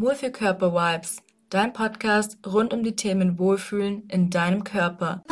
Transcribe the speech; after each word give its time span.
Wohlfühlkörper-Vibes, 0.00 1.18
dein 1.50 1.74
Podcast 1.74 2.38
rund 2.46 2.72
um 2.72 2.82
die 2.82 2.96
Themen 2.96 3.38
Wohlfühlen 3.38 4.08
in 4.08 4.30
deinem 4.30 4.64
Körper. 4.64 5.22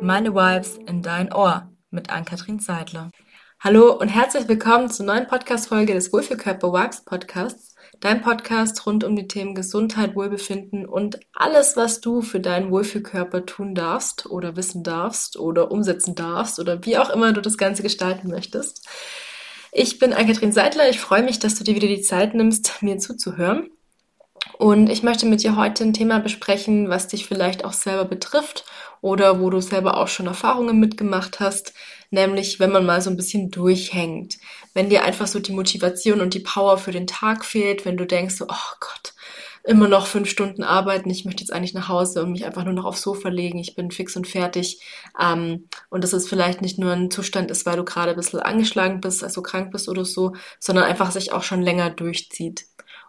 Meine 0.00 0.32
Vibes 0.32 0.78
in 0.86 1.02
dein 1.02 1.32
Ohr 1.32 1.72
mit 1.90 2.10
Ann-Kathrin 2.10 2.60
Seidler. 2.60 3.10
Hallo 3.58 3.98
und 3.98 4.06
herzlich 4.06 4.46
willkommen 4.46 4.88
zur 4.88 5.06
neuen 5.06 5.26
Podcast-Folge 5.26 5.92
des 5.92 6.12
Wohlfühlkörper-Vibes 6.12 7.04
Podcasts, 7.04 7.74
dein 7.98 8.22
Podcast 8.22 8.86
rund 8.86 9.02
um 9.02 9.16
die 9.16 9.26
Themen 9.26 9.56
Gesundheit, 9.56 10.14
Wohlbefinden 10.14 10.86
und 10.86 11.18
alles, 11.32 11.76
was 11.76 12.00
du 12.00 12.22
für 12.22 12.38
deinen 12.38 12.70
Wohlfühlkörper 12.70 13.44
tun 13.44 13.74
darfst 13.74 14.26
oder 14.26 14.54
wissen 14.54 14.84
darfst 14.84 15.36
oder 15.36 15.72
umsetzen 15.72 16.14
darfst 16.14 16.60
oder 16.60 16.84
wie 16.84 16.96
auch 16.96 17.10
immer 17.10 17.32
du 17.32 17.40
das 17.40 17.58
Ganze 17.58 17.82
gestalten 17.82 18.28
möchtest. 18.28 18.86
Ich 19.78 19.98
bin 19.98 20.14
Ann-Kathrin 20.14 20.52
Seidler. 20.52 20.88
Ich 20.88 20.98
freue 20.98 21.22
mich, 21.22 21.38
dass 21.38 21.54
du 21.56 21.62
dir 21.62 21.74
wieder 21.74 21.86
die 21.86 22.00
Zeit 22.00 22.32
nimmst, 22.32 22.80
mir 22.80 22.96
zuzuhören. 22.96 23.68
Und 24.56 24.88
ich 24.88 25.02
möchte 25.02 25.26
mit 25.26 25.42
dir 25.42 25.54
heute 25.56 25.84
ein 25.84 25.92
Thema 25.92 26.18
besprechen, 26.18 26.88
was 26.88 27.08
dich 27.08 27.26
vielleicht 27.26 27.62
auch 27.62 27.74
selber 27.74 28.06
betrifft 28.06 28.64
oder 29.02 29.38
wo 29.38 29.50
du 29.50 29.60
selber 29.60 29.98
auch 29.98 30.08
schon 30.08 30.28
Erfahrungen 30.28 30.80
mitgemacht 30.80 31.40
hast, 31.40 31.74
nämlich 32.10 32.58
wenn 32.58 32.72
man 32.72 32.86
mal 32.86 33.02
so 33.02 33.10
ein 33.10 33.18
bisschen 33.18 33.50
durchhängt, 33.50 34.38
wenn 34.72 34.88
dir 34.88 35.04
einfach 35.04 35.26
so 35.26 35.40
die 35.40 35.52
Motivation 35.52 36.22
und 36.22 36.32
die 36.32 36.40
Power 36.40 36.78
für 36.78 36.92
den 36.92 37.06
Tag 37.06 37.44
fehlt, 37.44 37.84
wenn 37.84 37.98
du 37.98 38.06
denkst, 38.06 38.36
so, 38.36 38.46
oh 38.48 38.76
Gott, 38.80 39.12
immer 39.66 39.88
noch 39.88 40.06
fünf 40.06 40.30
Stunden 40.30 40.62
arbeiten, 40.62 41.10
ich 41.10 41.24
möchte 41.24 41.42
jetzt 41.42 41.52
eigentlich 41.52 41.74
nach 41.74 41.88
Hause 41.88 42.22
und 42.22 42.32
mich 42.32 42.44
einfach 42.46 42.64
nur 42.64 42.72
noch 42.72 42.84
aufs 42.84 43.02
Sofa 43.02 43.28
legen, 43.28 43.58
ich 43.58 43.74
bin 43.74 43.90
fix 43.90 44.16
und 44.16 44.26
fertig. 44.26 44.80
Ähm, 45.20 45.68
und 45.90 46.04
dass 46.04 46.12
es 46.12 46.28
vielleicht 46.28 46.62
nicht 46.62 46.78
nur 46.78 46.92
ein 46.92 47.10
Zustand 47.10 47.50
ist, 47.50 47.66
weil 47.66 47.76
du 47.76 47.84
gerade 47.84 48.10
ein 48.10 48.16
bisschen 48.16 48.40
angeschlagen 48.40 49.00
bist, 49.00 49.24
also 49.24 49.42
krank 49.42 49.72
bist 49.72 49.88
oder 49.88 50.04
so, 50.04 50.34
sondern 50.60 50.84
einfach 50.84 51.10
sich 51.10 51.32
auch 51.32 51.42
schon 51.42 51.62
länger 51.62 51.90
durchzieht. 51.90 52.66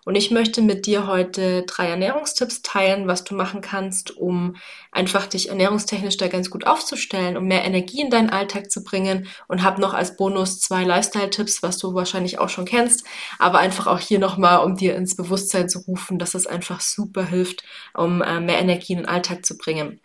Und 0.08 0.16
ich 0.16 0.32
möchte 0.32 0.62
mit 0.62 0.86
dir 0.86 1.06
heute 1.06 1.64
drei 1.64 1.90
Ernährungstipps 1.90 2.62
teilen, 2.62 3.10
was 3.10 3.26
du 3.26 3.36
machen 3.36 3.60
kannst, 3.60 4.16
um 4.16 4.56
einfach 4.90 5.28
dich 5.28 5.50
ernährungstechnisch 5.50 6.16
da 6.16 6.30
ganz 6.30 6.50
gut 6.50 6.66
aufzustellen, 6.66 7.36
um 7.36 7.44
mehr 7.44 7.66
Energie 7.66 8.00
in 8.00 8.10
deinen 8.10 8.30
Alltag 8.30 8.72
zu 8.72 8.86
bringen 8.86 9.28
und 9.50 9.64
habe 9.64 9.82
noch 9.82 9.94
als 9.94 10.16
Bonus 10.16 10.62
zwei 10.62 10.86
Lifestyle-Tipps, 10.86 11.62
was 11.62 11.78
du 11.78 11.94
wahrscheinlich 11.94 12.40
auch 12.40 12.48
schon 12.48 12.64
kennst, 12.64 13.06
aber 13.38 13.60
einfach 13.60 13.86
auch 13.86 14.00
hier 14.00 14.20
nochmal, 14.20 14.64
um 14.64 14.78
dir 14.78 14.96
ins 14.96 15.18
Bewusstsein 15.18 15.68
zu 15.68 15.80
rufen, 15.80 16.20
dass 16.20 16.36
es 16.36 16.48
einfach 16.48 16.80
super 16.80 17.26
hilft, 17.26 17.64
um 17.94 18.22
äh, 18.22 18.40
mehr 18.40 18.60
Energie 18.60 18.94
in 18.94 19.00
den 19.00 19.10
Alltag 19.10 19.46
zu 19.46 19.58
bringen. 19.58 20.00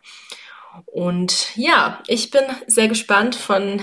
Und 0.87 1.57
ja, 1.57 2.03
ich 2.09 2.33
bin 2.33 2.43
sehr 2.67 2.89
gespannt 2.89 3.37
von 3.37 3.81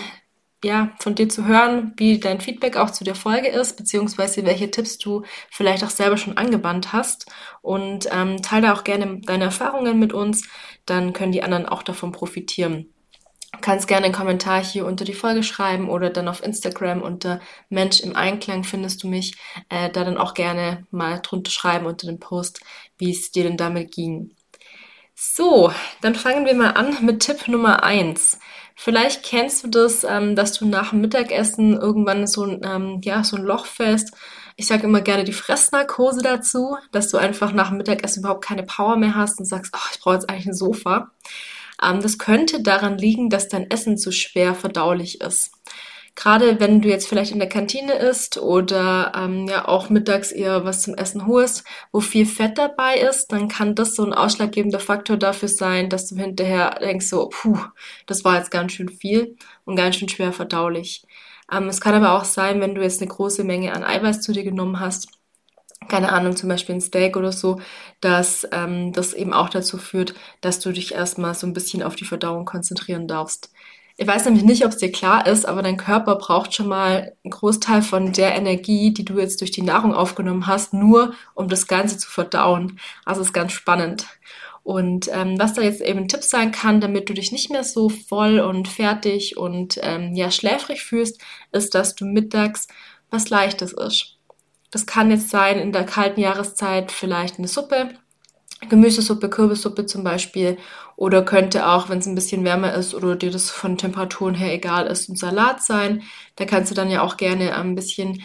ja, 0.64 0.92
von 1.00 1.16
dir 1.16 1.30
zu 1.30 1.46
hören, 1.46 1.94
wie 1.98 2.20
dein 2.20 2.42
Feedback 2.42 2.76
auch 2.78 2.90
zu 2.90 3.04
der 3.04 3.16
Folge 3.16 3.48
ist, 3.48 3.78
beziehungsweise 3.78 4.46
welche 4.46 4.72
Tipps 4.72 4.98
du 4.98 5.24
vielleicht 5.50 5.84
auch 5.84 5.90
selber 5.90 6.18
schon 6.18 6.38
angewandt 6.38 6.92
hast. 6.94 7.28
Und 7.62 8.08
ähm, 8.12 8.42
teile 8.42 8.74
auch 8.74 8.84
gerne 8.84 9.22
deine 9.22 9.46
Erfahrungen 9.46 10.00
mit 10.00 10.14
uns, 10.14 10.48
dann 10.86 11.14
können 11.14 11.32
die 11.32 11.44
anderen 11.44 11.66
auch 11.66 11.84
davon 11.84 12.12
profitieren. 12.12 12.94
Du 13.54 13.60
kannst 13.62 13.88
gerne 13.88 14.06
einen 14.06 14.14
Kommentar 14.14 14.64
hier 14.64 14.86
unter 14.86 15.06
die 15.06 15.14
Folge 15.14 15.44
schreiben 15.44 15.90
oder 15.90 16.10
dann 16.10 16.28
auf 16.28 16.44
Instagram 16.44 17.02
unter 17.02 17.40
Mensch 17.70 18.00
im 18.00 18.16
Einklang 18.16 18.64
findest 18.64 19.04
du 19.04 19.08
mich, 19.08 19.36
äh, 19.70 19.90
da 19.90 20.04
dann 20.04 20.18
auch 20.18 20.34
gerne 20.34 20.86
mal 20.92 21.20
drunter 21.22 21.52
schreiben 21.52 21.86
unter 21.86 22.08
dem 22.08 22.20
Post, 22.20 22.62
wie 22.98 23.12
es 23.12 23.32
dir 23.32 23.44
denn 23.44 23.58
damit 23.58 23.92
ging. 23.92 24.36
So, 25.16 25.74
dann 26.02 26.16
fangen 26.16 26.46
wir 26.46 26.54
mal 26.56 26.72
an 26.72 27.04
mit 27.06 27.22
Tipp 27.22 27.48
Nummer 27.48 27.84
eins. 27.84 28.40
Vielleicht 28.82 29.24
kennst 29.24 29.62
du 29.62 29.68
das, 29.68 30.06
ähm, 30.06 30.38
dass 30.38 30.54
du 30.54 30.66
nach 30.66 30.92
dem 30.92 31.02
Mittagessen 31.02 31.74
irgendwann 31.74 32.26
so 32.28 32.46
ein, 32.46 32.62
ähm, 32.64 33.02
ja, 33.04 33.26
so 33.26 33.36
ein 33.36 33.44
Loch 33.44 33.66
fällst. 33.66 34.14
Ich 34.56 34.68
sage 34.68 34.84
immer 34.84 35.02
gerne 35.02 35.26
die 35.26 35.34
Fressnarkose 35.34 36.22
dazu, 36.22 36.78
dass 36.94 37.10
du 37.10 37.18
einfach 37.18 37.52
nach 37.52 37.68
dem 37.68 37.78
Mittagessen 37.78 38.22
überhaupt 38.22 38.46
keine 38.46 38.64
Power 38.64 38.96
mehr 38.96 39.16
hast 39.16 39.38
und 39.38 39.44
sagst, 39.44 39.74
oh, 39.76 39.90
ich 39.92 40.00
brauche 40.00 40.14
jetzt 40.14 40.30
eigentlich 40.30 40.46
ein 40.46 40.54
Sofa. 40.54 41.12
Ähm, 41.84 42.00
das 42.02 42.18
könnte 42.18 42.64
daran 42.64 42.98
liegen, 42.98 43.30
dass 43.30 43.50
dein 43.50 43.70
Essen 43.70 43.98
zu 43.98 44.14
schwer 44.14 44.56
verdaulich 44.56 45.20
ist. 45.20 45.52
Gerade 46.16 46.60
wenn 46.60 46.82
du 46.82 46.90
jetzt 46.90 47.08
vielleicht 47.08 47.32
in 47.32 47.40
der 47.40 47.50
Kantine 47.50 47.94
isst 47.94 48.38
oder 48.38 49.14
ähm, 49.16 49.48
ja 49.48 49.68
auch 49.68 49.90
mittags 49.90 50.32
eher 50.32 50.66
was 50.66 50.82
zum 50.82 50.96
Essen 50.96 51.28
holst, 51.28 51.64
wo 51.92 52.02
viel 52.02 52.26
Fett 52.26 52.58
dabei 52.58 52.98
ist, 52.98 53.32
dann 53.32 53.48
kann 53.48 53.76
das 53.76 53.96
so 53.96 54.04
ein 54.04 54.14
ausschlaggebender 54.14 54.80
Faktor 54.80 55.18
dafür 55.18 55.48
sein, 55.48 55.90
dass 55.90 56.08
du 56.08 56.16
hinterher 56.16 56.78
denkst 56.82 57.08
so, 57.08 57.30
puh, 57.30 57.58
das 58.06 58.26
war 58.26 58.38
jetzt 58.38 58.52
ganz 58.52 58.74
schön 58.74 58.90
viel 58.90 59.38
und 59.66 59.76
ganz 59.76 59.96
schön 59.96 60.10
schwer 60.10 60.34
verdaulich. 60.34 61.04
Ähm, 61.52 61.68
es 61.68 61.82
kann 61.82 61.96
aber 61.96 62.14
auch 62.14 62.26
sein, 62.26 62.62
wenn 62.62 62.76
du 62.76 62.82
jetzt 62.82 63.02
eine 63.02 63.10
große 63.10 63.44
Menge 63.44 63.74
an 63.74 63.84
Eiweiß 63.84 64.22
zu 64.22 64.34
dir 64.34 64.44
genommen 64.44 64.80
hast, 64.80 65.08
keine 65.88 66.12
Ahnung, 66.12 66.36
zum 66.36 66.50
Beispiel 66.50 66.76
ein 66.76 66.82
Steak 66.82 67.18
oder 67.18 67.32
so, 67.32 67.62
dass 68.02 68.48
ähm, 68.52 68.94
das 68.94 69.14
eben 69.14 69.34
auch 69.34 69.50
dazu 69.50 69.78
führt, 69.78 70.14
dass 70.42 70.60
du 70.60 70.72
dich 70.72 70.94
erstmal 70.94 71.34
so 71.36 71.48
ein 71.48 71.54
bisschen 71.54 71.84
auf 71.84 71.96
die 71.96 72.06
Verdauung 72.06 72.46
konzentrieren 72.46 73.08
darfst. 73.08 73.52
Ich 74.02 74.08
weiß 74.08 74.24
nämlich 74.24 74.46
nicht, 74.46 74.64
ob 74.64 74.72
es 74.72 74.78
dir 74.78 74.94
klar 74.94 75.28
ist, 75.28 75.46
aber 75.46 75.62
dein 75.62 75.76
Körper 75.76 76.16
braucht 76.16 76.56
schon 76.56 76.70
mal 76.70 77.18
einen 77.22 77.32
Großteil 77.32 77.82
von 77.82 78.14
der 78.14 78.34
Energie, 78.34 78.94
die 78.94 79.04
du 79.04 79.20
jetzt 79.20 79.42
durch 79.42 79.52
die 79.52 79.62
Nahrung 79.62 79.94
aufgenommen 79.94 80.48
hast, 80.48 80.74
nur 80.74 81.14
um 81.34 81.50
das 81.50 81.68
Ganze 81.68 81.98
zu 81.98 82.10
verdauen. 82.10 82.80
Also 83.04 83.20
ist 83.20 83.34
ganz 83.34 83.52
spannend. 83.52 84.08
Und 84.64 85.10
ähm, 85.12 85.38
was 85.38 85.52
da 85.52 85.62
jetzt 85.62 85.82
eben 85.82 86.00
ein 86.00 86.08
Tipp 86.08 86.24
sein 86.24 86.54
kann, 86.54 86.80
damit 86.80 87.10
du 87.10 87.14
dich 87.14 87.34
nicht 87.34 87.52
mehr 87.52 87.66
so 87.66 87.90
voll 87.90 88.40
und 88.40 88.70
fertig 88.70 89.36
und 89.36 89.78
ähm, 89.84 90.16
ja 90.16 90.32
schläfrig 90.32 90.82
fühlst, 90.82 91.20
ist, 91.52 91.76
dass 91.76 91.94
du 91.96 92.06
mittags 92.06 92.70
was 93.10 93.30
Leichtes 93.30 93.74
isst. 93.74 94.18
Das 94.72 94.86
kann 94.86 95.12
jetzt 95.12 95.30
sein 95.30 95.60
in 95.60 95.74
der 95.74 95.84
kalten 95.84 96.22
Jahreszeit 96.22 96.94
vielleicht 96.94 97.38
eine 97.38 97.50
Suppe 97.50 97.90
Gemüsesuppe, 98.68 99.30
Kürbissuppe 99.30 99.86
zum 99.86 100.04
Beispiel. 100.04 100.58
Oder 100.96 101.24
könnte 101.24 101.68
auch, 101.68 101.90
wenn 101.90 102.00
es 102.00 102.08
ein 102.08 102.16
bisschen 102.16 102.44
wärmer 102.44 102.74
ist 102.74 102.94
oder 102.94 103.16
dir 103.16 103.32
das 103.32 103.50
von 103.50 103.78
Temperaturen 103.78 104.36
her 104.36 104.54
egal 104.54 104.88
ist, 104.88 105.08
ein 105.10 105.16
Salat 105.16 105.64
sein. 105.64 106.04
Da 106.36 106.46
kannst 106.46 106.72
du 106.72 106.76
dann 106.76 106.90
ja 106.90 107.02
auch 107.02 107.16
gerne 107.18 107.56
ein 107.56 107.76
bisschen 107.76 108.22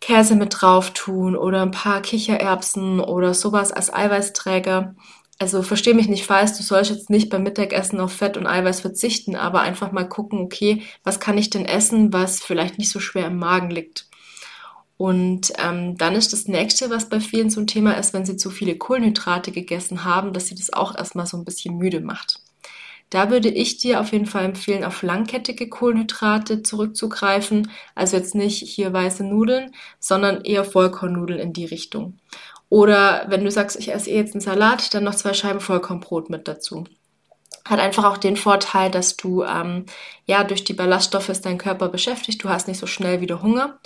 Käse 0.00 0.36
mit 0.36 0.60
drauf 0.60 0.90
tun 0.90 1.34
oder 1.34 1.62
ein 1.62 1.70
paar 1.70 2.02
Kichererbsen 2.02 3.00
oder 3.00 3.32
sowas 3.32 3.72
als 3.72 3.92
Eiweißträger. 3.92 4.94
Also 5.38 5.62
versteh 5.62 5.94
mich 5.94 6.08
nicht 6.08 6.26
falsch, 6.26 6.52
du 6.56 6.62
sollst 6.62 6.90
jetzt 6.90 7.10
nicht 7.10 7.28
beim 7.30 7.42
Mittagessen 7.42 8.00
auf 8.00 8.12
Fett 8.12 8.36
und 8.36 8.46
Eiweiß 8.46 8.80
verzichten, 8.80 9.34
aber 9.34 9.62
einfach 9.62 9.90
mal 9.92 10.08
gucken, 10.08 10.40
okay, 10.40 10.82
was 11.02 11.20
kann 11.20 11.38
ich 11.38 11.50
denn 11.50 11.64
essen, 11.64 12.12
was 12.12 12.40
vielleicht 12.40 12.78
nicht 12.78 12.90
so 12.90 13.00
schwer 13.00 13.26
im 13.26 13.38
Magen 13.38 13.70
liegt. 13.70 14.06
Und 14.96 15.52
ähm, 15.58 15.96
dann 15.98 16.14
ist 16.14 16.32
das 16.32 16.46
nächste, 16.46 16.88
was 16.90 17.08
bei 17.08 17.20
vielen 17.20 17.50
so 17.50 17.60
ein 17.60 17.66
Thema 17.66 17.92
ist, 17.92 18.14
wenn 18.14 18.24
sie 18.24 18.36
zu 18.36 18.50
viele 18.50 18.76
Kohlenhydrate 18.76 19.50
gegessen 19.50 20.04
haben, 20.04 20.32
dass 20.32 20.46
sie 20.46 20.54
das 20.54 20.72
auch 20.72 20.96
erstmal 20.96 21.26
so 21.26 21.36
ein 21.36 21.44
bisschen 21.44 21.76
müde 21.78 22.00
macht. 22.00 22.40
Da 23.10 23.30
würde 23.30 23.48
ich 23.48 23.76
dir 23.76 24.00
auf 24.00 24.12
jeden 24.12 24.26
Fall 24.26 24.44
empfehlen, 24.44 24.84
auf 24.84 25.02
langkettige 25.02 25.68
Kohlenhydrate 25.68 26.62
zurückzugreifen. 26.62 27.70
Also 27.94 28.16
jetzt 28.16 28.34
nicht 28.34 28.60
hier 28.60 28.92
weiße 28.92 29.24
Nudeln, 29.24 29.72
sondern 30.00 30.42
eher 30.42 30.64
Vollkornnudeln 30.64 31.38
in 31.38 31.52
die 31.52 31.66
Richtung. 31.66 32.18
Oder 32.68 33.26
wenn 33.28 33.44
du 33.44 33.50
sagst, 33.50 33.78
ich 33.78 33.92
esse 33.92 34.10
eh 34.10 34.16
jetzt 34.16 34.34
einen 34.34 34.40
Salat, 34.40 34.94
dann 34.94 35.04
noch 35.04 35.14
zwei 35.14 35.32
Scheiben 35.32 35.60
Vollkornbrot 35.60 36.30
mit 36.30 36.48
dazu. 36.48 36.84
Hat 37.64 37.78
einfach 37.78 38.04
auch 38.04 38.18
den 38.18 38.36
Vorteil, 38.36 38.90
dass 38.90 39.16
du 39.16 39.44
ähm, 39.44 39.86
ja 40.26 40.44
durch 40.44 40.64
die 40.64 40.74
Ballaststoffe 40.74 41.28
ist 41.28 41.46
dein 41.46 41.58
Körper 41.58 41.88
beschäftigt. 41.88 42.42
Du 42.42 42.48
hast 42.48 42.68
nicht 42.68 42.78
so 42.78 42.86
schnell 42.86 43.20
wieder 43.20 43.42
Hunger. 43.42 43.78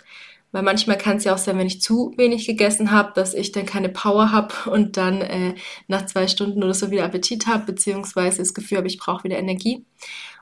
Weil 0.51 0.63
manchmal 0.63 0.97
kann 0.97 1.19
es 1.19 1.25
ja 1.25 1.35
auch 1.35 1.39
sein, 1.39 1.59
wenn 1.59 1.67
ich 1.67 1.83
zu 1.83 2.15
wenig 2.17 2.47
gegessen 2.47 2.91
habe, 2.91 3.13
dass 3.15 3.35
ich 3.35 3.53
dann 3.53 3.67
keine 3.67 3.91
Power 3.91 4.33
habe 4.33 4.55
und 4.71 4.97
dann 4.97 5.21
äh, 5.21 5.55
nach 5.89 6.07
zwei 6.07 6.27
Stunden 6.27 6.63
oder 6.63 6.75
so 6.75 6.91
wieder 6.91 7.05
Appetit 7.05 7.47
habe, 7.47 7.67
beziehungsweise 7.67 8.39
das 8.39 8.55
Gefühl 8.55 8.79
habe, 8.79 8.89
ich 8.89 8.99
brauche 8.99 9.25
wieder 9.25 9.39
Energie. 9.39 9.85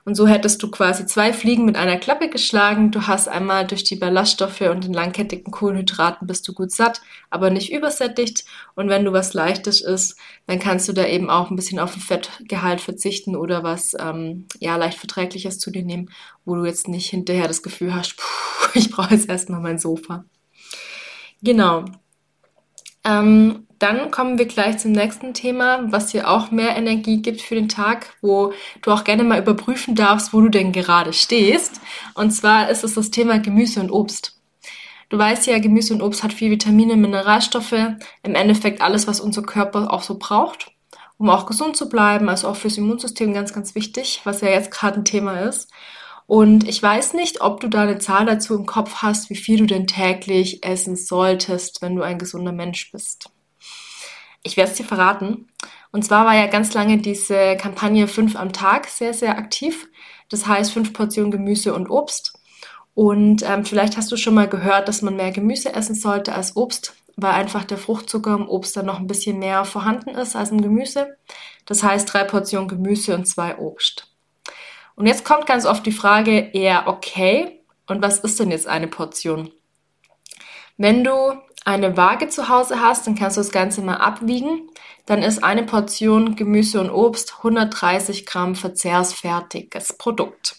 Und 0.07 0.15
so 0.15 0.25
hättest 0.25 0.63
du 0.63 0.71
quasi 0.71 1.05
zwei 1.05 1.33
Fliegen 1.33 1.65
mit 1.65 1.75
einer 1.75 1.97
Klappe 1.97 2.29
geschlagen. 2.29 2.91
Du 2.91 3.07
hast 3.07 3.27
einmal 3.27 3.67
durch 3.67 3.83
die 3.83 3.97
Ballaststoffe 3.97 4.61
und 4.61 4.85
den 4.85 4.93
langkettigen 4.93 5.51
Kohlenhydraten 5.51 6.25
bist 6.27 6.47
du 6.47 6.53
gut 6.53 6.71
satt, 6.71 7.01
aber 7.29 7.49
nicht 7.49 7.73
übersättigt. 7.73 8.45
Und 8.73 8.87
wenn 8.87 9.03
du 9.03 9.11
was 9.11 9.33
Leichtes 9.33 9.81
isst, 9.81 10.17
dann 10.45 10.59
kannst 10.59 10.87
du 10.87 10.93
da 10.93 11.05
eben 11.05 11.29
auch 11.29 11.49
ein 11.49 11.57
bisschen 11.57 11.79
auf 11.79 11.91
den 11.91 12.01
Fettgehalt 12.01 12.79
verzichten 12.79 13.35
oder 13.35 13.63
was 13.63 13.97
ähm, 13.99 14.45
ja 14.59 14.77
leicht 14.77 14.97
verträgliches 14.97 15.59
zu 15.59 15.71
dir 15.71 15.83
nehmen, 15.83 16.09
wo 16.47 16.55
du 16.55 16.65
jetzt 16.65 16.87
nicht 16.87 17.09
hinterher 17.09 17.47
das 17.47 17.61
Gefühl 17.61 17.93
hast, 17.93 18.17
puh, 18.17 18.69
ich 18.73 18.89
brauche 18.89 19.13
jetzt 19.13 19.29
erstmal 19.29 19.59
mein 19.59 19.77
Sofa. 19.77 20.25
Genau. 21.43 21.85
Ähm, 23.03 23.67
dann 23.79 24.09
kommen 24.09 24.39
wir 24.39 24.45
gleich 24.45 24.79
zum 24.79 24.91
nächsten 24.91 25.33
Thema, 25.33 25.91
was 25.91 26.07
dir 26.07 26.29
auch 26.29 26.49
mehr 26.49 26.75
Energie 26.75 27.21
gibt 27.21 27.41
für 27.41 27.53
den 27.53 27.69
Tag, 27.69 28.15
wo 28.21 28.53
du 28.81 28.91
auch 28.91 29.03
gerne 29.03 29.23
mal 29.23 29.39
überprüfen 29.39 29.93
darfst, 29.93 30.33
wo 30.33 30.41
du 30.41 30.49
denn 30.49 30.71
gerade 30.71 31.13
stehst. 31.13 31.79
Und 32.15 32.31
zwar 32.31 32.69
ist 32.69 32.83
es 32.83 32.95
das 32.95 33.11
Thema 33.11 33.39
Gemüse 33.39 33.79
und 33.79 33.91
Obst. 33.91 34.41
Du 35.09 35.17
weißt 35.17 35.47
ja, 35.47 35.59
Gemüse 35.59 35.93
und 35.93 36.01
Obst 36.01 36.23
hat 36.23 36.33
viel 36.33 36.49
Vitamine, 36.49 36.95
Mineralstoffe, 36.95 37.75
im 38.23 38.35
Endeffekt 38.35 38.81
alles, 38.81 39.07
was 39.07 39.19
unser 39.19 39.43
Körper 39.43 39.93
auch 39.93 40.01
so 40.01 40.17
braucht, 40.17 40.71
um 41.17 41.29
auch 41.29 41.45
gesund 41.45 41.77
zu 41.77 41.87
bleiben, 41.87 42.29
also 42.29 42.47
auch 42.47 42.55
fürs 42.55 42.77
Immunsystem 42.77 43.33
ganz, 43.33 43.53
ganz 43.53 43.75
wichtig, 43.75 44.21
was 44.23 44.41
ja 44.41 44.49
jetzt 44.49 44.71
gerade 44.71 44.99
ein 44.99 45.05
Thema 45.05 45.41
ist. 45.41 45.69
Und 46.27 46.67
ich 46.67 46.83
weiß 46.83 47.13
nicht, 47.13 47.39
ob 47.41 47.61
du 47.61 47.69
da 47.69 47.83
eine 47.83 47.99
Zahl 47.99 48.25
dazu 48.25 48.53
im 48.55 48.65
Kopf 48.65 48.95
hast, 48.97 49.29
wie 49.29 49.35
viel 49.35 49.59
du 49.59 49.65
denn 49.65 49.87
täglich 49.87 50.63
essen 50.63 50.97
solltest, 50.97 51.81
wenn 51.81 51.95
du 51.95 52.03
ein 52.03 52.19
gesunder 52.19 52.51
Mensch 52.51 52.91
bist. 52.91 53.29
Ich 54.43 54.57
werde 54.57 54.71
es 54.71 54.77
dir 54.77 54.83
verraten. 54.83 55.47
Und 55.91 56.03
zwar 56.03 56.25
war 56.25 56.35
ja 56.35 56.47
ganz 56.47 56.73
lange 56.73 56.97
diese 56.97 57.55
Kampagne 57.55 58.09
5 58.09 58.35
am 58.35 58.51
Tag 58.51 58.87
sehr, 58.87 59.13
sehr 59.13 59.37
aktiv. 59.37 59.87
Das 60.29 60.45
heißt 60.45 60.73
5 60.73 60.91
Portionen 60.91 61.31
Gemüse 61.31 61.73
und 61.73 61.89
Obst. 61.89 62.33
Und 62.93 63.41
ähm, 63.43 63.63
vielleicht 63.63 63.95
hast 63.95 64.11
du 64.11 64.17
schon 64.17 64.33
mal 64.33 64.49
gehört, 64.49 64.89
dass 64.89 65.01
man 65.01 65.15
mehr 65.15 65.31
Gemüse 65.31 65.73
essen 65.73 65.95
sollte 65.95 66.35
als 66.35 66.57
Obst, 66.57 66.93
weil 67.15 67.31
einfach 67.31 67.63
der 67.63 67.77
Fruchtzucker 67.77 68.33
im 68.35 68.49
Obst 68.49 68.75
dann 68.75 68.85
noch 68.87 68.99
ein 68.99 69.07
bisschen 69.07 69.39
mehr 69.39 69.63
vorhanden 69.63 70.09
ist 70.09 70.35
als 70.35 70.51
im 70.51 70.61
Gemüse. 70.61 71.15
Das 71.65 71.83
heißt 71.83 72.11
drei 72.11 72.25
Portionen 72.25 72.67
Gemüse 72.67 73.15
und 73.15 73.27
zwei 73.27 73.57
Obst. 73.59 74.16
Und 74.97 75.05
jetzt 75.05 75.23
kommt 75.23 75.45
ganz 75.45 75.67
oft 75.67 75.85
die 75.85 75.91
Frage, 75.91 76.49
eher 76.53 76.87
okay, 76.87 77.61
und 77.85 78.01
was 78.01 78.17
ist 78.19 78.39
denn 78.39 78.49
jetzt 78.49 78.67
eine 78.67 78.87
Portion? 78.87 79.51
Wenn 80.75 81.03
du 81.03 81.13
eine 81.65 81.95
Waage 81.95 82.29
zu 82.29 82.49
Hause 82.49 82.81
hast, 82.81 83.05
dann 83.05 83.13
kannst 83.13 83.37
du 83.37 83.41
das 83.41 83.51
Ganze 83.51 83.81
mal 83.81 83.97
abwiegen. 83.97 84.69
Dann 85.05 85.21
ist 85.21 85.43
eine 85.43 85.63
Portion 85.63 86.35
Gemüse 86.35 86.81
und 86.81 86.89
Obst 86.89 87.35
130 87.37 88.25
Gramm 88.25 88.55
verzehrsfertiges 88.55 89.93
Produkt. 89.99 90.55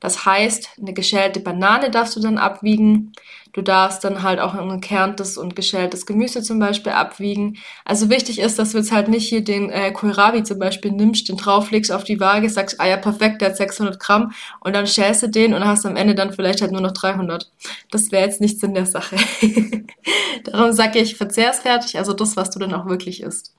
Das 0.00 0.26
heißt, 0.26 0.68
eine 0.80 0.92
geschälte 0.92 1.40
Banane 1.40 1.90
darfst 1.90 2.16
du 2.16 2.20
dann 2.20 2.38
abwiegen. 2.38 3.12
Du 3.52 3.62
darfst 3.62 4.04
dann 4.04 4.22
halt 4.22 4.38
auch 4.38 4.52
ein 4.52 4.68
gekerntes 4.68 5.38
und 5.38 5.56
geschältes 5.56 6.04
Gemüse 6.04 6.42
zum 6.42 6.58
Beispiel 6.58 6.92
abwiegen. 6.92 7.56
Also 7.86 8.10
wichtig 8.10 8.38
ist, 8.38 8.58
dass 8.58 8.72
du 8.72 8.78
jetzt 8.78 8.92
halt 8.92 9.08
nicht 9.08 9.26
hier 9.26 9.42
den 9.42 9.70
äh, 9.70 9.92
Kohlrabi 9.92 10.42
zum 10.42 10.58
Beispiel 10.58 10.92
nimmst, 10.92 11.30
den 11.30 11.38
drauflegst 11.38 11.90
auf 11.90 12.04
die 12.04 12.20
Waage, 12.20 12.50
sagst, 12.50 12.80
ah 12.80 12.86
ja, 12.86 12.98
perfekt, 12.98 13.40
der 13.40 13.48
hat 13.48 13.56
600 13.56 13.98
Gramm 13.98 14.32
und 14.60 14.74
dann 14.74 14.86
schälst 14.86 15.22
du 15.22 15.28
den 15.28 15.54
und 15.54 15.64
hast 15.64 15.86
am 15.86 15.96
Ende 15.96 16.14
dann 16.14 16.34
vielleicht 16.34 16.60
halt 16.60 16.72
nur 16.72 16.82
noch 16.82 16.92
300. 16.92 17.50
Das 17.90 18.12
wäre 18.12 18.26
jetzt 18.26 18.42
nichts 18.42 18.62
in 18.62 18.74
der 18.74 18.84
Sache. 18.84 19.16
Darum 20.44 20.72
sage 20.72 20.98
ich 20.98 21.16
verzehrsfertig, 21.16 21.96
also 21.96 22.12
das, 22.12 22.36
was 22.36 22.50
du 22.50 22.58
dann 22.58 22.74
auch 22.74 22.84
wirklich 22.84 23.22
isst. 23.22 23.54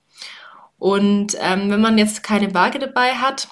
Und 0.77 1.35
ähm, 1.39 1.71
wenn 1.71 1.81
man 1.81 1.97
jetzt 1.97 2.21
keine 2.21 2.53
Waage 2.53 2.77
dabei 2.77 3.15
hat, 3.15 3.47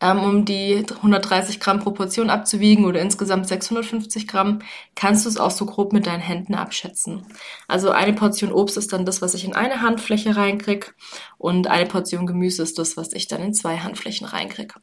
um 0.00 0.44
die 0.44 0.84
130 0.88 1.60
Gramm 1.60 1.80
Proportion 1.80 2.30
abzuwiegen 2.30 2.84
oder 2.84 3.00
insgesamt 3.00 3.48
650 3.48 4.28
Gramm, 4.28 4.60
kannst 4.94 5.24
du 5.24 5.28
es 5.28 5.38
auch 5.38 5.50
so 5.50 5.66
grob 5.66 5.92
mit 5.92 6.06
deinen 6.06 6.20
Händen 6.20 6.54
abschätzen. 6.54 7.26
Also 7.66 7.90
eine 7.90 8.12
Portion 8.12 8.52
Obst 8.52 8.76
ist 8.76 8.92
dann 8.92 9.06
das, 9.06 9.22
was 9.22 9.34
ich 9.34 9.44
in 9.44 9.54
eine 9.54 9.80
Handfläche 9.80 10.36
reinkrieg 10.36 10.94
und 11.38 11.66
eine 11.66 11.86
Portion 11.86 12.26
Gemüse 12.26 12.62
ist 12.62 12.78
das, 12.78 12.96
was 12.96 13.12
ich 13.12 13.28
dann 13.28 13.42
in 13.42 13.54
zwei 13.54 13.78
Handflächen 13.78 14.26
reinkrieg. 14.26 14.74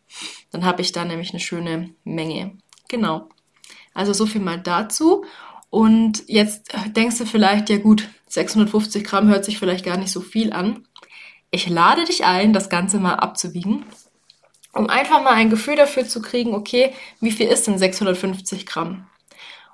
Dann 0.52 0.66
habe 0.66 0.82
ich 0.82 0.92
da 0.92 1.06
nämlich 1.06 1.32
eine 1.32 1.40
schöne 1.40 1.94
Menge. 2.04 2.58
Genau. 2.90 3.30
Also 3.94 4.14
so 4.14 4.26
viel 4.26 4.42
mal 4.42 4.60
dazu. 4.60 5.26
Und 5.70 6.24
jetzt 6.28 6.72
denkst 6.96 7.18
du 7.18 7.26
vielleicht, 7.26 7.70
ja 7.70 7.78
gut, 7.78 8.10
650 8.28 9.04
Gramm 9.04 9.28
hört 9.28 9.46
sich 9.46 9.58
vielleicht 9.58 9.86
gar 9.86 9.98
nicht 9.98 10.12
so 10.12 10.22
viel 10.22 10.54
an. 10.54 10.88
Ich 11.52 11.70
lade 11.70 12.04
dich 12.04 12.26
ein, 12.26 12.54
das 12.54 12.70
Ganze 12.70 13.00
mal 13.00 13.16
abzuwiegen 13.16 13.86
um 14.74 14.88
einfach 14.90 15.24
mal 15.24 15.34
ein 15.34 15.50
Gefühl 15.50 15.76
dafür 15.76 16.06
zu 16.06 16.22
kriegen, 16.22 16.54
okay, 16.54 16.94
wie 17.22 17.32
viel 17.32 17.48
ist 17.48 17.68
denn 17.68 17.78
650 17.78 18.66
Gramm? 18.66 19.08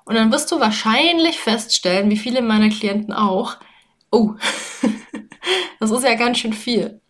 Und 0.04 0.14
dann 0.14 0.32
wirst 0.32 0.50
du 0.52 0.60
wahrscheinlich 0.60 1.38
feststellen, 1.38 2.10
wie 2.10 2.16
viele 2.16 2.42
meiner 2.42 2.68
Klienten 2.68 3.12
auch, 3.12 3.56
oh, 4.10 4.34
das 5.80 5.90
ist 5.90 6.04
ja 6.04 6.14
ganz 6.14 6.38
schön 6.38 6.52
viel. 6.52 7.00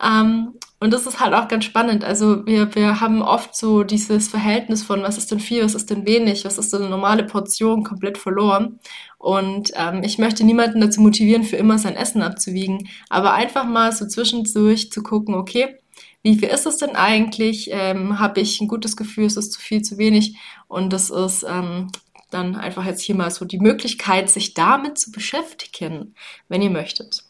Ähm, 0.00 0.54
und 0.80 0.92
das 0.92 1.06
ist 1.06 1.20
halt 1.20 1.32
auch 1.32 1.46
ganz 1.46 1.64
spannend. 1.64 2.02
Also 2.02 2.44
wir, 2.44 2.74
wir 2.74 3.00
haben 3.00 3.22
oft 3.22 3.54
so 3.54 3.84
dieses 3.84 4.26
Verhältnis 4.28 4.82
von, 4.82 5.02
was 5.04 5.16
ist 5.16 5.30
denn 5.30 5.38
viel, 5.38 5.62
was 5.62 5.76
ist 5.76 5.90
denn 5.90 6.06
wenig, 6.06 6.44
was 6.44 6.58
ist 6.58 6.72
denn 6.72 6.80
eine 6.80 6.90
normale 6.90 7.22
Portion, 7.22 7.84
komplett 7.84 8.18
verloren. 8.18 8.80
Und 9.18 9.70
ähm, 9.76 10.02
ich 10.02 10.18
möchte 10.18 10.42
niemanden 10.42 10.80
dazu 10.80 11.00
motivieren, 11.00 11.44
für 11.44 11.56
immer 11.56 11.78
sein 11.78 11.94
Essen 11.94 12.20
abzuwiegen, 12.20 12.88
aber 13.08 13.32
einfach 13.32 13.64
mal 13.64 13.92
so 13.92 14.08
zwischendurch 14.08 14.90
zu 14.90 15.04
gucken, 15.04 15.36
okay, 15.36 15.78
wie 16.22 16.38
viel 16.38 16.48
ist 16.48 16.66
es 16.66 16.78
denn 16.78 16.96
eigentlich? 16.96 17.68
Ähm, 17.72 18.18
Habe 18.18 18.40
ich 18.40 18.60
ein 18.60 18.68
gutes 18.68 18.96
Gefühl, 18.96 19.26
ist 19.26 19.36
es 19.36 19.50
zu 19.50 19.60
viel, 19.60 19.82
zu 19.82 19.98
wenig? 19.98 20.36
Und 20.68 20.92
das 20.92 21.10
ist 21.10 21.44
ähm, 21.48 21.90
dann 22.30 22.56
einfach 22.56 22.86
jetzt 22.86 23.02
hier 23.02 23.14
mal 23.14 23.30
so 23.30 23.44
die 23.44 23.58
Möglichkeit, 23.58 24.30
sich 24.30 24.54
damit 24.54 24.98
zu 24.98 25.10
beschäftigen, 25.12 26.14
wenn 26.48 26.62
ihr 26.62 26.70
möchtet. 26.70 27.24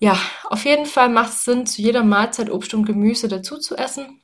Ja, 0.00 0.18
auf 0.44 0.64
jeden 0.64 0.86
Fall 0.86 1.08
macht 1.08 1.32
es 1.32 1.44
Sinn, 1.44 1.66
zu 1.66 1.82
jeder 1.82 2.04
Mahlzeit 2.04 2.50
Obst 2.50 2.72
und 2.74 2.86
Gemüse 2.86 3.28
dazu 3.28 3.58
zu 3.58 3.76
essen 3.76 4.20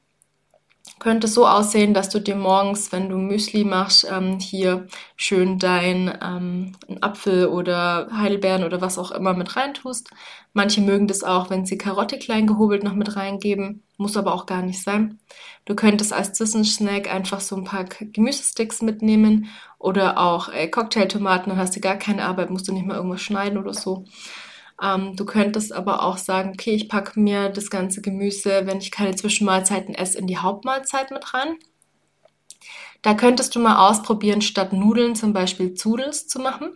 könnte 0.98 1.28
so 1.28 1.46
aussehen, 1.46 1.94
dass 1.94 2.08
du 2.10 2.18
dir 2.20 2.36
morgens, 2.36 2.92
wenn 2.92 3.08
du 3.08 3.16
Müsli 3.16 3.64
machst, 3.64 4.06
ähm, 4.10 4.38
hier 4.38 4.86
schön 5.16 5.58
dein 5.58 6.16
ähm, 6.22 6.72
Apfel 7.00 7.46
oder 7.46 8.08
Heidelbeeren 8.12 8.64
oder 8.64 8.80
was 8.80 8.98
auch 8.98 9.10
immer 9.10 9.34
mit 9.34 9.56
reintust. 9.56 10.10
Manche 10.52 10.80
mögen 10.82 11.06
das 11.06 11.22
auch, 11.24 11.50
wenn 11.50 11.66
sie 11.66 11.78
Karotte 11.78 12.18
klein 12.18 12.46
gehobelt 12.46 12.84
noch 12.84 12.94
mit 12.94 13.16
reingeben. 13.16 13.82
Muss 13.96 14.16
aber 14.16 14.34
auch 14.34 14.46
gar 14.46 14.62
nicht 14.62 14.82
sein. 14.82 15.20
Du 15.64 15.74
könntest 15.74 16.12
als 16.12 16.32
Zwischensnack 16.34 17.12
einfach 17.12 17.40
so 17.40 17.56
ein 17.56 17.64
paar 17.64 17.84
Gemüsesticks 17.84 18.82
mitnehmen 18.82 19.48
oder 19.78 20.18
auch 20.18 20.48
äh, 20.50 20.68
Cocktailtomaten, 20.68 21.50
dann 21.50 21.58
hast 21.58 21.76
du 21.76 21.80
gar 21.80 21.96
keine 21.96 22.24
Arbeit, 22.24 22.50
musst 22.50 22.68
du 22.68 22.72
nicht 22.72 22.86
mal 22.86 22.96
irgendwas 22.96 23.22
schneiden 23.22 23.58
oder 23.58 23.74
so. 23.74 24.04
Ähm, 24.82 25.16
du 25.16 25.24
könntest 25.24 25.72
aber 25.72 26.02
auch 26.02 26.18
sagen, 26.18 26.50
okay, 26.54 26.74
ich 26.74 26.88
packe 26.88 27.18
mir 27.18 27.48
das 27.48 27.70
ganze 27.70 28.00
Gemüse, 28.02 28.62
wenn 28.64 28.78
ich 28.78 28.90
keine 28.90 29.14
Zwischenmahlzeiten 29.14 29.94
esse, 29.94 30.18
in 30.18 30.26
die 30.26 30.38
Hauptmahlzeit 30.38 31.10
mit 31.10 31.34
rein. 31.34 31.56
Da 33.02 33.14
könntest 33.14 33.54
du 33.54 33.60
mal 33.60 33.88
ausprobieren, 33.88 34.40
statt 34.40 34.72
Nudeln 34.72 35.14
zum 35.14 35.32
Beispiel 35.32 35.74
Zudels 35.74 36.26
zu 36.26 36.40
machen. 36.40 36.72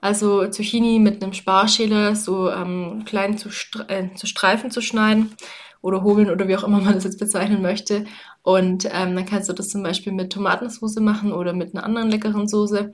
Also 0.00 0.46
Zucchini 0.48 0.98
mit 0.98 1.22
einem 1.22 1.32
Sparschäler 1.32 2.14
so 2.14 2.50
ähm, 2.50 3.04
klein 3.06 3.38
zu, 3.38 3.48
äh, 3.88 4.14
zu 4.14 4.26
Streifen 4.26 4.70
zu 4.70 4.82
schneiden 4.82 5.34
oder 5.80 6.02
hobeln 6.02 6.30
oder 6.30 6.46
wie 6.48 6.56
auch 6.56 6.64
immer 6.64 6.80
man 6.80 6.92
das 6.92 7.04
jetzt 7.04 7.18
bezeichnen 7.18 7.62
möchte. 7.62 8.04
Und 8.42 8.84
ähm, 8.84 9.16
dann 9.16 9.24
kannst 9.24 9.48
du 9.48 9.54
das 9.54 9.70
zum 9.70 9.82
Beispiel 9.82 10.12
mit 10.12 10.30
Tomatensauce 10.30 10.96
machen 10.96 11.32
oder 11.32 11.54
mit 11.54 11.74
einer 11.74 11.84
anderen 11.84 12.10
leckeren 12.10 12.46
Soße. 12.46 12.92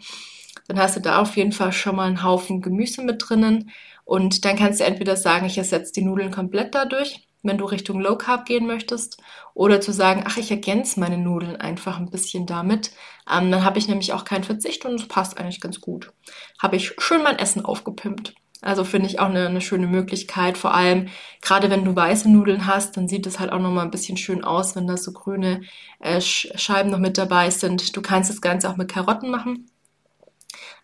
Dann 0.70 0.78
hast 0.78 0.94
du 0.94 1.00
da 1.00 1.20
auf 1.20 1.37
jeden 1.37 1.50
Fall 1.50 1.72
schon 1.72 1.96
mal 1.96 2.06
einen 2.06 2.22
Haufen 2.22 2.62
Gemüse 2.62 3.02
mit 3.02 3.28
drinnen. 3.28 3.72
Und 4.05 4.44
dann 4.44 4.55
kannst 4.55 4.78
du 4.78 4.84
entweder 4.84 5.17
sagen, 5.17 5.46
ich 5.46 5.58
ersetze 5.58 5.93
die 5.93 6.02
Nudeln 6.02 6.31
komplett 6.31 6.76
dadurch, 6.76 7.26
wenn 7.43 7.58
du 7.58 7.64
Richtung 7.64 7.99
Low 7.99 8.14
Carb 8.14 8.46
gehen 8.46 8.69
möchtest, 8.69 9.20
oder 9.52 9.81
zu 9.81 9.90
sagen, 9.90 10.22
ach, 10.25 10.37
ich 10.37 10.49
ergänze 10.52 11.00
meine 11.00 11.19
Nudeln 11.19 11.56
einfach 11.56 11.99
ein 11.99 12.08
bisschen 12.08 12.46
damit. 12.46 12.93
Ähm, 13.28 13.50
dann 13.50 13.64
habe 13.64 13.80
ich 13.80 13.88
nämlich 13.88 14.12
auch 14.12 14.25
keinen 14.25 14.44
Verzicht 14.44 14.85
und 14.85 14.94
es 14.94 15.09
passt 15.09 15.38
eigentlich 15.38 15.61
ganz 15.61 15.80
gut. 15.80 16.12
Habe 16.61 16.76
ich 16.76 16.92
schön 16.99 17.25
mein 17.25 17.40
Essen 17.40 17.64
aufgepimpt. 17.64 18.35
Also 18.61 18.85
finde 18.85 19.09
ich 19.09 19.18
auch 19.18 19.28
eine, 19.28 19.49
eine, 19.49 19.61
schöne 19.61 19.88
Möglichkeit. 19.88 20.56
Vor 20.56 20.73
allem, 20.73 21.09
gerade 21.42 21.68
wenn 21.68 21.85
du 21.85 21.97
weiße 21.97 22.30
Nudeln 22.30 22.66
hast, 22.66 22.97
dann 22.97 23.09
sieht 23.09 23.26
es 23.26 23.40
halt 23.40 23.50
auch 23.50 23.59
nochmal 23.59 23.87
ein 23.87 23.90
bisschen 23.90 24.16
schön 24.16 24.44
aus, 24.44 24.76
wenn 24.76 24.87
da 24.87 24.97
so 24.97 25.11
grüne 25.12 25.62
äh, 25.99 26.21
Scheiben 26.21 26.90
noch 26.90 26.99
mit 26.99 27.18
dabei 27.18 27.50
sind. 27.50 27.97
Du 27.97 28.02
kannst 28.02 28.30
das 28.30 28.40
Ganze 28.40 28.71
auch 28.71 28.76
mit 28.76 28.88
Karotten 28.92 29.33
machen. 29.33 29.66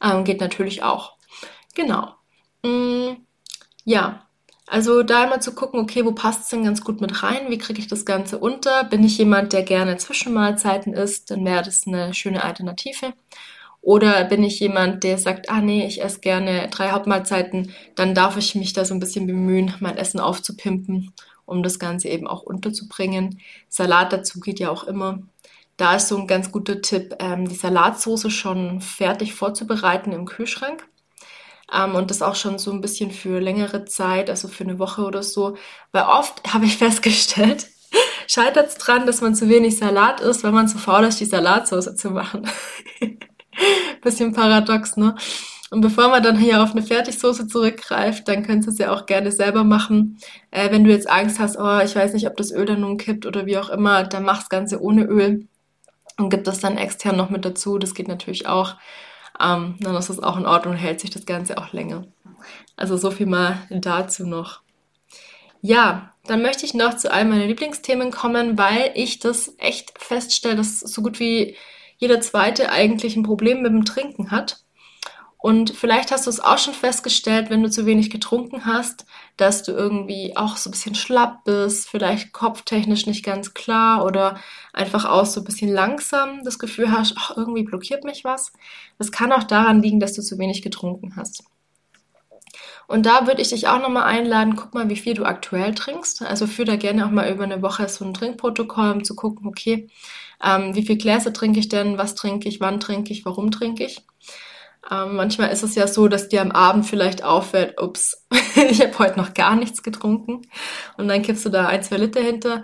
Ähm, 0.03 0.25
geht 0.25 0.41
natürlich 0.41 0.83
auch. 0.83 1.17
Genau. 1.75 2.15
Mm, 2.63 3.17
ja, 3.85 4.27
also 4.67 5.03
da 5.03 5.25
immer 5.25 5.41
zu 5.41 5.55
gucken, 5.55 5.81
okay, 5.81 6.05
wo 6.05 6.13
passt 6.13 6.43
es 6.43 6.49
denn 6.49 6.65
ganz 6.65 6.83
gut 6.83 7.01
mit 7.01 7.23
rein? 7.23 7.51
Wie 7.51 7.59
kriege 7.59 7.79
ich 7.81 7.87
das 7.87 8.05
Ganze 8.05 8.39
unter? 8.39 8.85
Bin 8.85 9.05
ich 9.05 9.19
jemand, 9.19 9.53
der 9.53 9.63
gerne 9.63 9.97
Zwischenmahlzeiten 9.97 10.93
isst? 10.93 11.31
Dann 11.31 11.45
wäre 11.45 11.63
das 11.63 11.87
eine 11.87 12.15
schöne 12.15 12.43
Alternative. 12.43 13.13
Oder 13.87 14.25
bin 14.25 14.43
ich 14.43 14.59
jemand, 14.59 15.05
der 15.05 15.19
sagt, 15.19 15.49
ah 15.49 15.61
nee, 15.61 15.87
ich 15.87 16.03
esse 16.03 16.19
gerne 16.19 16.69
drei 16.73 16.91
Hauptmahlzeiten, 16.91 17.73
dann 17.95 18.15
darf 18.17 18.37
ich 18.37 18.57
mich 18.57 18.73
da 18.73 18.85
so 18.85 18.93
ein 18.95 18.99
bisschen 18.99 19.29
bemühen, 19.29 19.75
mein 19.79 19.97
Essen 19.97 20.19
aufzupimpen, 20.19 21.13
um 21.45 21.63
das 21.63 21.79
Ganze 21.79 22.09
eben 22.09 22.27
auch 22.27 22.43
unterzubringen. 22.43 23.41
Salat 23.69 24.13
dazu 24.13 24.41
geht 24.41 24.59
ja 24.59 24.71
auch 24.71 24.85
immer. 24.85 25.21
Da 25.77 25.97
ist 25.97 26.09
so 26.09 26.17
ein 26.17 26.27
ganz 26.27 26.53
guter 26.53 26.81
Tipp, 26.81 27.17
ähm, 27.19 27.49
die 27.49 27.55
Salatsauce 27.55 28.33
schon 28.33 28.81
fertig 28.81 29.35
vorzubereiten 29.35 30.13
im 30.13 30.25
Kühlschrank. 30.25 30.89
Ähm, 31.73 31.95
und 31.95 32.11
das 32.11 32.23
auch 32.23 32.37
schon 32.37 32.59
so 32.59 32.73
ein 32.73 32.81
bisschen 32.81 33.11
für 33.11 33.41
längere 33.41 33.85
Zeit, 33.85 34.31
also 34.31 34.49
für 34.49 34.65
eine 34.65 34.79
Woche 34.79 35.03
oder 35.03 35.23
so. 35.23 35.57
Weil 35.93 36.05
oft 36.05 36.43
habe 36.55 36.65
ich 36.65 36.79
festgestellt, 36.79 37.69
scheitert 38.27 38.69
es 38.69 38.79
dran, 38.79 39.07
dass 39.07 39.21
man 39.21 39.35
zu 39.35 39.49
wenig 39.49 39.77
Salat 39.79 40.21
isst, 40.21 40.45
wenn 40.45 40.55
man 40.55 40.69
zu 40.69 40.79
faul 40.79 41.05
ist, 41.05 41.21
die 41.21 41.27
Salatsauce 41.27 41.97
zu 41.97 42.11
machen. 42.11 42.49
bisschen 44.03 44.33
paradox, 44.33 44.97
ne? 44.97 45.15
Und 45.71 45.81
bevor 45.81 46.09
man 46.09 46.23
dann 46.23 46.39
hier 46.39 46.63
auf 46.63 46.71
eine 46.71 46.83
Fertigsoße 46.83 47.49
zurückgreift, 47.49 48.29
dann 48.29 48.45
könntest 48.45 48.69
du 48.69 48.73
es 48.73 48.79
ja 48.79 48.93
auch 48.95 49.05
gerne 49.07 49.33
selber 49.33 49.65
machen. 49.65 50.19
Äh, 50.53 50.71
wenn 50.71 50.85
du 50.85 50.91
jetzt 50.91 51.11
Angst 51.11 51.41
hast, 51.41 51.59
oh, 51.59 51.81
ich 51.85 51.97
weiß 51.97 52.15
nicht, 52.15 52.29
ob 52.29 52.37
das 52.37 52.53
Öl 52.53 52.67
dann 52.67 52.81
nun 52.81 52.99
kippt 52.99 53.27
oder 53.27 53.47
wie 53.47 53.59
auch 53.59 53.69
immer, 53.69 54.05
dann 54.05 54.23
mach 54.23 54.39
das 54.39 54.49
Ganze 54.49 54.81
ohne 54.81 55.05
Öl 55.05 55.49
und 56.19 56.31
gib 56.31 56.45
das 56.45 56.61
dann 56.61 56.79
extern 56.79 57.17
noch 57.17 57.31
mit 57.31 57.45
dazu. 57.45 57.79
Das 57.79 57.95
geht 57.95 58.09
natürlich 58.09 58.47
auch 58.47 58.77
ähm, 59.41 59.77
dann 59.81 59.97
ist 59.97 60.09
das 60.09 60.21
auch 60.21 60.37
in 60.37 60.47
Ordnung 60.47 60.75
und 60.75 60.81
hält 60.81 61.01
sich 61.01 61.11
das 61.11 61.27
Ganze 61.27 61.59
auch 61.59 61.73
länger. 61.73 62.07
Also 62.77 62.97
so 62.97 63.11
viel 63.11 63.27
mal 63.27 63.67
dazu 63.71 64.27
noch. 64.27 64.61
Ja, 65.61 66.15
dann 66.25 66.43
möchte 66.43 66.67
ich 66.67 66.75
noch 66.75 66.97
zu 66.97 67.11
einem 67.11 67.31
meiner 67.31 67.47
Lieblingsthemen 67.47 68.11
kommen, 68.11 68.59
weil 68.59 68.93
ich 68.95 69.19
das 69.19 69.55
echt 69.59 69.93
feststelle, 69.99 70.57
dass 70.57 70.81
so 70.81 71.03
gut 71.03 71.19
wie 71.19 71.57
jeder 71.99 72.21
zweite 72.21 72.71
eigentlich 72.71 73.17
ein 73.17 73.23
Problem 73.23 73.63
mit 73.63 73.73
dem 73.73 73.85
Trinken 73.85 74.31
hat. 74.31 74.61
Und 75.47 75.71
vielleicht 75.71 76.11
hast 76.11 76.27
du 76.27 76.31
es 76.31 76.41
auch 76.41 76.59
schon 76.59 76.75
festgestellt, 76.75 77.51
wenn 77.51 77.63
du 77.63 77.71
zu 77.71 77.87
wenig 77.87 78.11
getrunken 78.11 78.67
hast, 78.67 79.07
dass 79.37 79.63
du 79.63 79.71
irgendwie 79.71 80.37
auch 80.37 80.57
so 80.57 80.69
ein 80.69 80.73
bisschen 80.73 80.97
schlapp 80.97 81.45
bist, 81.45 81.89
vielleicht 81.89 82.33
kopftechnisch 82.33 83.07
nicht 83.07 83.25
ganz 83.25 83.55
klar 83.55 84.05
oder 84.05 84.41
einfach 84.73 85.05
auch 85.05 85.25
so 85.25 85.41
ein 85.41 85.45
bisschen 85.45 85.73
langsam 85.73 86.43
das 86.43 86.59
Gefühl 86.59 86.91
hast, 86.91 87.15
ach, 87.17 87.37
irgendwie 87.37 87.63
blockiert 87.63 88.03
mich 88.03 88.25
was. 88.25 88.53
Das 88.99 89.13
kann 89.13 89.31
auch 89.31 89.45
daran 89.45 89.81
liegen, 89.81 90.01
dass 90.01 90.15
du 90.15 90.21
zu 90.23 90.37
wenig 90.37 90.63
getrunken 90.63 91.15
hast. 91.15 91.45
Und 92.89 93.07
da 93.07 93.29
würde 93.29 93.41
ich 93.41 93.51
dich 93.51 93.69
auch 93.69 93.81
nochmal 93.81 94.03
einladen, 94.03 94.57
guck 94.57 94.75
mal, 94.75 94.89
wie 94.89 94.97
viel 94.97 95.15
du 95.15 95.25
aktuell 95.25 95.77
trinkst. 95.77 96.23
Also 96.23 96.49
führ 96.49 96.65
da 96.65 96.75
gerne 96.75 97.07
auch 97.07 97.13
mal 97.13 97.31
über 97.31 97.45
eine 97.45 97.63
Woche 97.63 97.89
so 97.89 98.05
ein 98.05 98.15
Trinkprotokoll, 98.15 98.91
um 98.91 99.05
zu 99.05 99.15
gucken, 99.15 99.47
okay, 99.47 99.89
ähm, 100.43 100.75
wie 100.75 100.85
viel 100.85 100.97
Gläser 100.97 101.33
trinke 101.33 101.61
ich 101.61 101.69
denn, 101.69 101.99
was 101.99 102.17
trinke 102.17 102.49
ich, 102.49 102.59
wann 102.59 102.81
trinke 102.81 103.13
ich, 103.13 103.25
warum 103.25 103.53
trinke 103.53 103.85
ich. 103.85 104.03
Ähm, 104.91 105.17
manchmal 105.17 105.51
ist 105.51 105.63
es 105.63 105.75
ja 105.75 105.89
so, 105.89 106.09
dass 106.09 106.29
dir 106.29 106.43
am 106.43 106.53
Abend 106.53 106.87
vielleicht 106.87 107.25
auffällt, 107.25 107.81
ups, 107.81 108.27
ich 108.71 108.81
habe 108.81 108.99
heute 108.99 109.19
noch 109.19 109.35
gar 109.35 109.57
nichts 109.57 109.83
getrunken. 109.83 110.43
Und 110.97 111.09
dann 111.09 111.23
kippst 111.23 111.45
du 111.45 111.49
da 111.49 111.67
ein, 111.67 111.83
zwei 111.83 111.97
Liter 111.97 112.21
hinter. 112.21 112.63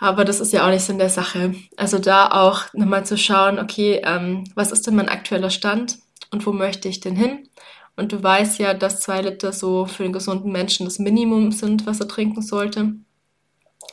Aber 0.00 0.24
das 0.24 0.40
ist 0.40 0.52
ja 0.52 0.64
auch 0.64 0.70
nicht 0.70 0.84
so 0.84 0.92
in 0.92 0.98
der 0.98 1.10
Sache. 1.10 1.54
Also 1.76 1.98
da 1.98 2.28
auch 2.30 2.72
nochmal 2.72 3.04
zu 3.04 3.16
schauen, 3.18 3.58
okay, 3.58 4.00
ähm, 4.04 4.44
was 4.54 4.70
ist 4.72 4.86
denn 4.86 4.94
mein 4.96 5.08
aktueller 5.08 5.50
Stand 5.50 5.98
und 6.30 6.46
wo 6.46 6.52
möchte 6.52 6.88
ich 6.88 7.00
denn 7.00 7.16
hin? 7.16 7.48
Und 7.96 8.12
du 8.12 8.22
weißt 8.22 8.60
ja, 8.60 8.74
dass 8.74 9.00
zwei 9.00 9.22
Liter 9.22 9.52
so 9.52 9.86
für 9.86 10.04
den 10.04 10.12
gesunden 10.12 10.52
Menschen 10.52 10.86
das 10.86 11.00
Minimum 11.00 11.50
sind, 11.50 11.84
was 11.84 11.98
er 11.98 12.06
trinken 12.06 12.42
sollte. 12.42 12.92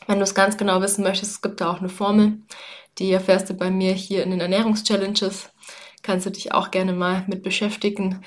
Wenn 0.08 0.18
du 0.20 0.24
es 0.24 0.36
ganz 0.36 0.58
genau 0.58 0.80
wissen 0.82 1.04
möchtest, 1.04 1.32
es 1.32 1.42
gibt 1.42 1.60
da 1.60 1.72
auch 1.72 1.80
eine 1.80 1.90
Formel, 1.90 2.40
die 3.00 3.12
erfährst 3.12 3.50
du 3.50 3.56
bei 3.56 3.72
mir 3.72 3.94
hier 3.94 4.24
in 4.24 4.30
den 4.30 4.42
Ernährungschallenges. 4.42 5.50
Kannst 6.06 6.26
du 6.26 6.30
dich 6.30 6.54
auch 6.54 6.72
gerne 6.72 6.94
mal 6.94 7.24
mit 7.28 7.44
beschäftigen, 7.44 8.24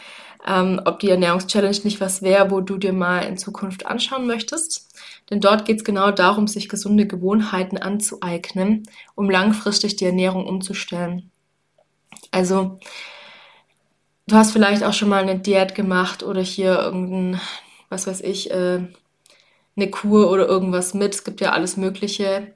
ähm, 0.46 0.80
ob 0.84 0.98
die 0.98 1.10
Ernährungschallenge 1.10 1.80
nicht 1.84 2.00
was 2.00 2.22
wäre, 2.22 2.50
wo 2.50 2.60
du 2.60 2.76
dir 2.76 2.92
mal 2.92 3.20
in 3.20 3.38
Zukunft 3.38 3.86
anschauen 3.86 4.26
möchtest. 4.26 4.94
Denn 5.30 5.40
dort 5.40 5.64
geht 5.64 5.78
es 5.78 5.84
genau 5.84 6.10
darum, 6.10 6.48
sich 6.48 6.68
gesunde 6.68 7.06
Gewohnheiten 7.06 7.78
anzueignen, 7.78 8.82
um 9.14 9.30
langfristig 9.30 9.96
die 9.96 10.06
Ernährung 10.06 10.46
umzustellen. 10.46 11.30
Also 12.30 12.78
Du 14.28 14.36
hast 14.36 14.52
vielleicht 14.52 14.84
auch 14.84 14.92
schon 14.92 15.08
mal 15.08 15.22
eine 15.22 15.38
Diät 15.38 15.74
gemacht 15.74 16.22
oder 16.22 16.42
hier 16.42 16.78
irgendein, 16.78 17.40
was 17.88 18.06
weiß 18.06 18.20
ich, 18.20 18.50
äh, 18.50 18.80
eine 19.74 19.90
Kur 19.90 20.30
oder 20.30 20.46
irgendwas 20.46 20.92
mit. 20.92 21.14
Es 21.14 21.24
gibt 21.24 21.40
ja 21.40 21.52
alles 21.52 21.78
Mögliche. 21.78 22.54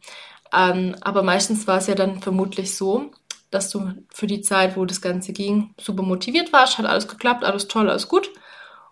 Ähm, 0.52 0.95
aber 1.00 1.23
meistens 1.23 1.67
war 1.67 1.79
es 1.79 1.87
ja 1.87 1.95
dann 1.95 2.21
vermutlich 2.21 2.76
so, 2.76 3.11
dass 3.53 3.71
du 3.71 3.93
für 4.13 4.27
die 4.27 4.41
Zeit, 4.41 4.77
wo 4.77 4.85
das 4.85 5.01
Ganze 5.01 5.33
ging, 5.33 5.75
super 5.79 6.03
motiviert 6.03 6.53
warst, 6.53 6.79
hat 6.79 6.87
alles 6.87 7.07
geklappt, 7.07 7.45
alles 7.45 7.69
toll, 7.69 7.89
alles 7.89 8.09
gut. 8.09 8.31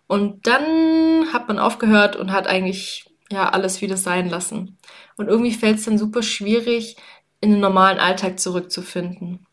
Und 0.07 0.47
dann 0.47 1.33
hat 1.33 1.49
man 1.49 1.59
aufgehört 1.59 2.15
und 2.15 2.31
hat 2.31 2.47
eigentlich 2.47 3.07
ja 3.33 3.49
alles 3.49 3.81
wieder 3.81 3.97
sein 3.97 4.29
lassen. 4.29 4.79
Und 5.17 5.29
irgendwie 5.29 5.53
fällt 5.53 5.79
es 5.79 5.87
dann 5.87 5.99
super 5.99 6.23
schwierig, 6.23 6.97
in 7.41 7.53
den 7.53 7.61
normalen 7.61 7.99
Alltag 7.99 8.39
zurückzufinden. 8.39 9.47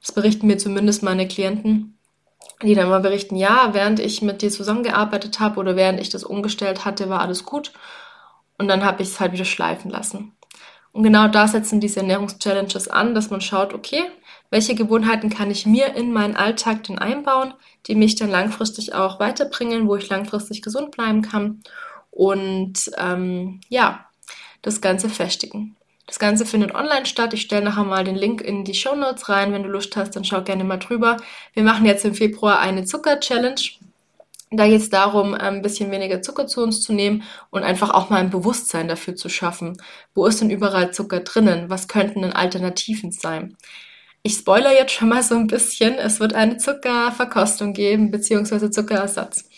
Das 0.00 0.12
berichten 0.12 0.46
mir 0.46 0.58
zumindest 0.58 1.02
meine 1.02 1.26
Klienten, 1.26 1.96
die 2.62 2.74
dann 2.74 2.90
mal 2.90 3.00
berichten, 3.00 3.36
ja, 3.36 3.70
während 3.72 4.00
ich 4.00 4.20
mit 4.20 4.42
dir 4.42 4.50
zusammengearbeitet 4.50 5.40
habe 5.40 5.58
oder 5.58 5.76
während 5.76 5.98
ich 5.98 6.10
das 6.10 6.24
umgestellt 6.24 6.84
hatte, 6.84 7.08
war 7.08 7.20
alles 7.20 7.44
gut. 7.44 7.72
Und 8.58 8.68
dann 8.68 8.84
habe 8.84 9.02
ich 9.02 9.08
es 9.08 9.20
halt 9.20 9.32
wieder 9.32 9.46
schleifen 9.46 9.90
lassen. 9.90 10.32
Und 10.92 11.04
genau 11.04 11.26
da 11.28 11.48
setzen 11.48 11.80
diese 11.80 12.00
Ernährungschallenges 12.00 12.88
an, 12.88 13.14
dass 13.14 13.30
man 13.30 13.40
schaut, 13.40 13.72
okay, 13.72 14.04
welche 14.52 14.74
Gewohnheiten 14.74 15.30
kann 15.30 15.50
ich 15.50 15.64
mir 15.64 15.96
in 15.96 16.12
meinen 16.12 16.36
Alltag 16.36 16.84
denn 16.84 16.98
einbauen, 16.98 17.54
die 17.86 17.94
mich 17.94 18.16
dann 18.16 18.28
langfristig 18.28 18.94
auch 18.94 19.18
weiterbringen, 19.18 19.88
wo 19.88 19.96
ich 19.96 20.10
langfristig 20.10 20.60
gesund 20.60 20.90
bleiben 20.90 21.22
kann 21.22 21.62
und 22.10 22.90
ähm, 22.98 23.62
ja, 23.70 24.04
das 24.60 24.82
Ganze 24.82 25.08
festigen. 25.08 25.74
Das 26.06 26.18
Ganze 26.18 26.44
findet 26.44 26.74
online 26.74 27.06
statt. 27.06 27.32
Ich 27.32 27.40
stelle 27.40 27.64
nachher 27.64 27.84
mal 27.84 28.04
den 28.04 28.14
Link 28.14 28.42
in 28.42 28.64
die 28.64 28.74
Show 28.74 28.94
Notes 28.94 29.30
rein. 29.30 29.54
Wenn 29.54 29.62
du 29.62 29.70
Lust 29.70 29.96
hast, 29.96 30.14
dann 30.16 30.24
schau 30.24 30.42
gerne 30.42 30.64
mal 30.64 30.76
drüber. 30.76 31.16
Wir 31.54 31.62
machen 31.62 31.86
jetzt 31.86 32.04
im 32.04 32.14
Februar 32.14 32.58
eine 32.58 32.84
Zucker-Challenge. 32.84 33.60
Da 34.50 34.66
geht 34.66 34.82
es 34.82 34.90
darum, 34.90 35.32
ein 35.32 35.62
bisschen 35.62 35.90
weniger 35.90 36.20
Zucker 36.20 36.46
zu 36.46 36.62
uns 36.62 36.82
zu 36.82 36.92
nehmen 36.92 37.22
und 37.48 37.62
einfach 37.62 37.88
auch 37.88 38.10
mal 38.10 38.18
ein 38.18 38.28
Bewusstsein 38.28 38.86
dafür 38.86 39.16
zu 39.16 39.30
schaffen. 39.30 39.78
Wo 40.14 40.26
ist 40.26 40.42
denn 40.42 40.50
überall 40.50 40.92
Zucker 40.92 41.20
drinnen? 41.20 41.70
Was 41.70 41.88
könnten 41.88 42.20
denn 42.20 42.34
Alternativen 42.34 43.12
sein? 43.12 43.56
Ich 44.24 44.34
spoiler 44.34 44.72
jetzt 44.72 44.92
schon 44.92 45.08
mal 45.08 45.22
so 45.22 45.34
ein 45.34 45.48
bisschen. 45.48 45.94
Es 45.94 46.20
wird 46.20 46.32
eine 46.32 46.56
Zuckerverkostung 46.56 47.72
geben, 47.72 48.12
beziehungsweise 48.12 48.70
Zuckerersatz. 48.70 49.48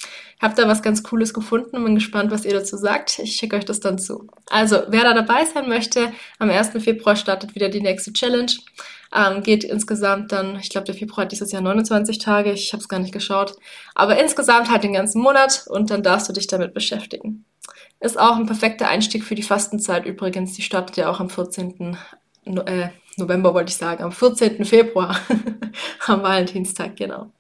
Hab 0.41 0.57
da 0.57 0.67
was 0.67 0.83
ganz 0.83 1.03
Cooles 1.03 1.35
gefunden 1.35 1.77
und 1.77 1.85
bin 1.85 1.95
gespannt, 1.97 2.31
was 2.31 2.47
ihr 2.47 2.55
dazu 2.55 2.79
sagt. 2.79 3.19
Ich 3.19 3.37
schicke 3.37 3.57
euch 3.57 3.67
das 3.67 3.81
dann 3.81 3.99
zu. 3.99 4.27
Also, 4.49 4.85
wer 4.89 5.03
da 5.03 5.13
dabei 5.13 5.45
sein 5.45 5.69
möchte, 5.69 6.13
am 6.39 6.49
1. 6.49 6.71
Februar 6.83 7.15
startet 7.15 7.55
wieder 7.55 7.69
die 7.69 7.83
nächste 7.83 8.15
Challenge. 8.15 8.53
Ähm, 9.15 9.43
geht 9.43 9.65
insgesamt 9.65 10.33
dann, 10.33 10.59
ich 10.59 10.71
glaube, 10.71 10.87
der 10.87 10.95
Februar 10.95 11.25
hat 11.25 11.33
dieses 11.33 11.53
Jahr 11.53 11.63
29 11.63 12.19
Tage, 12.19 12.53
ich 12.53 12.73
habe 12.73 12.81
es 12.81 12.89
gar 12.89 13.01
nicht 13.01 13.13
geschaut. 13.13 13.55
Aber 13.95 14.19
insgesamt 14.19 14.71
halt 14.71 14.83
den 14.83 14.95
ganzen 14.95 15.21
Monat 15.21 15.67
und 15.69 15.91
dann 15.91 16.03
darfst 16.03 16.29
du 16.31 16.33
dich 16.33 16.47
damit 16.47 16.73
beschäftigen. 16.73 17.45
Ist 18.01 18.19
auch 18.19 18.37
ein 18.37 18.47
perfekter 18.47 18.89
Einstieg 18.89 19.25
für 19.25 19.35
die 19.35 19.43
Fastenzeit 19.43 20.07
übrigens. 20.07 20.55
Die 20.55 20.63
startet 20.63 20.97
ja 20.97 21.11
auch 21.11 21.21
am 21.21 21.29
14. 21.29 21.99
No 22.47 22.63
äh, 22.63 22.89
November, 23.19 23.55
wollte 23.55 23.71
ich 23.71 23.77
sagen, 23.77 24.03
am 24.03 24.13
14. 24.13 24.65
Februar. 24.65 25.17
am 26.07 26.23
Valentinstag, 26.23 26.97
genau. 26.97 27.31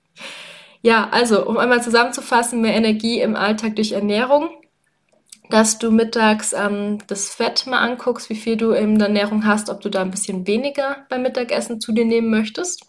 Ja, 0.83 1.09
also 1.11 1.47
um 1.47 1.57
einmal 1.57 1.83
zusammenzufassen, 1.83 2.61
mehr 2.61 2.75
Energie 2.75 3.21
im 3.21 3.37
Alltag 3.37 3.76
durch 3.76 3.93
Ernährung, 3.93 4.50
dass 5.50 5.78
du 5.78 5.90
mittags 5.90 6.52
ähm, 6.52 6.99
das 7.07 7.31
Fett 7.31 7.66
mal 7.66 7.78
anguckst, 7.78 8.28
wie 8.28 8.35
viel 8.35 8.57
du 8.57 8.73
in 8.73 8.99
der 8.99 9.09
Ernährung 9.09 9.47
hast, 9.47 9.71
ob 9.71 9.81
du 9.81 9.88
da 9.88 10.02
ein 10.02 10.11
bisschen 10.11 10.47
weniger 10.47 11.07
beim 11.09 11.23
Mittagessen 11.23 11.81
zu 11.81 11.93
dir 11.93 12.04
nehmen 12.04 12.31
möchtest, 12.31 12.87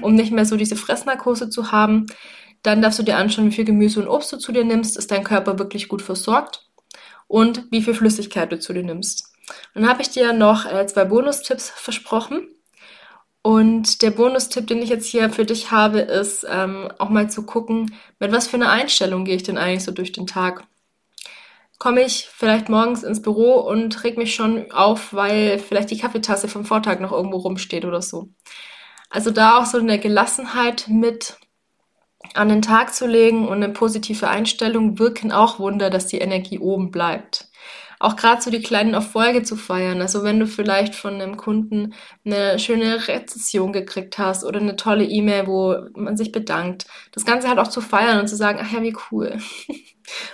um 0.00 0.14
nicht 0.14 0.32
mehr 0.32 0.46
so 0.46 0.56
diese 0.56 0.76
Fressnarkose 0.76 1.50
zu 1.50 1.72
haben. 1.72 2.06
Dann 2.62 2.82
darfst 2.82 2.98
du 2.98 3.02
dir 3.02 3.16
anschauen, 3.16 3.48
wie 3.50 3.54
viel 3.54 3.64
Gemüse 3.64 4.00
und 4.00 4.08
Obst 4.08 4.32
du 4.32 4.38
zu 4.38 4.52
dir 4.52 4.64
nimmst, 4.64 4.96
ist 4.96 5.10
dein 5.10 5.24
Körper 5.24 5.58
wirklich 5.58 5.88
gut 5.88 6.02
versorgt 6.02 6.66
und 7.28 7.70
wie 7.70 7.82
viel 7.82 7.94
Flüssigkeit 7.94 8.50
du 8.50 8.58
zu 8.58 8.72
dir 8.72 8.82
nimmst. 8.82 9.35
Dann 9.74 9.88
habe 9.88 10.02
ich 10.02 10.10
dir 10.10 10.32
noch 10.32 10.66
äh, 10.66 10.86
zwei 10.86 11.04
Bonustipps 11.04 11.70
versprochen. 11.70 12.48
Und 13.42 14.02
der 14.02 14.10
Bonustipp, 14.10 14.66
den 14.66 14.82
ich 14.82 14.88
jetzt 14.88 15.06
hier 15.06 15.30
für 15.30 15.44
dich 15.44 15.70
habe, 15.70 16.00
ist 16.00 16.44
ähm, 16.50 16.90
auch 16.98 17.10
mal 17.10 17.30
zu 17.30 17.44
gucken, 17.44 17.94
mit 18.18 18.32
was 18.32 18.48
für 18.48 18.56
einer 18.56 18.70
Einstellung 18.70 19.24
gehe 19.24 19.36
ich 19.36 19.44
denn 19.44 19.56
eigentlich 19.56 19.84
so 19.84 19.92
durch 19.92 20.10
den 20.10 20.26
Tag. 20.26 20.64
Komme 21.78 22.02
ich 22.02 22.28
vielleicht 22.32 22.68
morgens 22.68 23.04
ins 23.04 23.22
Büro 23.22 23.60
und 23.60 24.02
reg 24.02 24.16
mich 24.16 24.34
schon 24.34 24.72
auf, 24.72 25.12
weil 25.12 25.60
vielleicht 25.60 25.90
die 25.90 25.98
Kaffeetasse 25.98 26.48
vom 26.48 26.64
Vortag 26.64 26.98
noch 26.98 27.12
irgendwo 27.12 27.36
rumsteht 27.36 27.84
oder 27.84 28.02
so. 28.02 28.30
Also 29.10 29.30
da 29.30 29.58
auch 29.58 29.66
so 29.66 29.78
eine 29.78 30.00
Gelassenheit 30.00 30.86
mit 30.88 31.36
an 32.34 32.48
den 32.48 32.62
Tag 32.62 32.94
zu 32.94 33.06
legen 33.06 33.46
und 33.46 33.62
eine 33.62 33.68
positive 33.68 34.28
Einstellung 34.28 34.98
wirken 34.98 35.30
auch 35.30 35.60
Wunder, 35.60 35.90
dass 35.90 36.08
die 36.08 36.18
Energie 36.18 36.58
oben 36.58 36.90
bleibt 36.90 37.48
auch 37.98 38.16
gerade 38.16 38.42
so 38.42 38.50
die 38.50 38.62
kleinen 38.62 38.94
Erfolge 38.94 39.42
zu 39.42 39.56
feiern. 39.56 40.00
Also 40.00 40.22
wenn 40.22 40.40
du 40.40 40.46
vielleicht 40.46 40.94
von 40.94 41.14
einem 41.14 41.36
Kunden 41.36 41.94
eine 42.24 42.58
schöne 42.58 43.08
Rezession 43.08 43.72
gekriegt 43.72 44.18
hast 44.18 44.44
oder 44.44 44.60
eine 44.60 44.76
tolle 44.76 45.04
E-Mail, 45.04 45.46
wo 45.46 45.76
man 45.94 46.16
sich 46.16 46.32
bedankt. 46.32 46.86
Das 47.12 47.24
Ganze 47.24 47.48
halt 47.48 47.58
auch 47.58 47.68
zu 47.68 47.80
feiern 47.80 48.20
und 48.20 48.28
zu 48.28 48.36
sagen, 48.36 48.58
ach 48.62 48.72
ja, 48.72 48.82
wie 48.82 48.96
cool. 49.10 49.38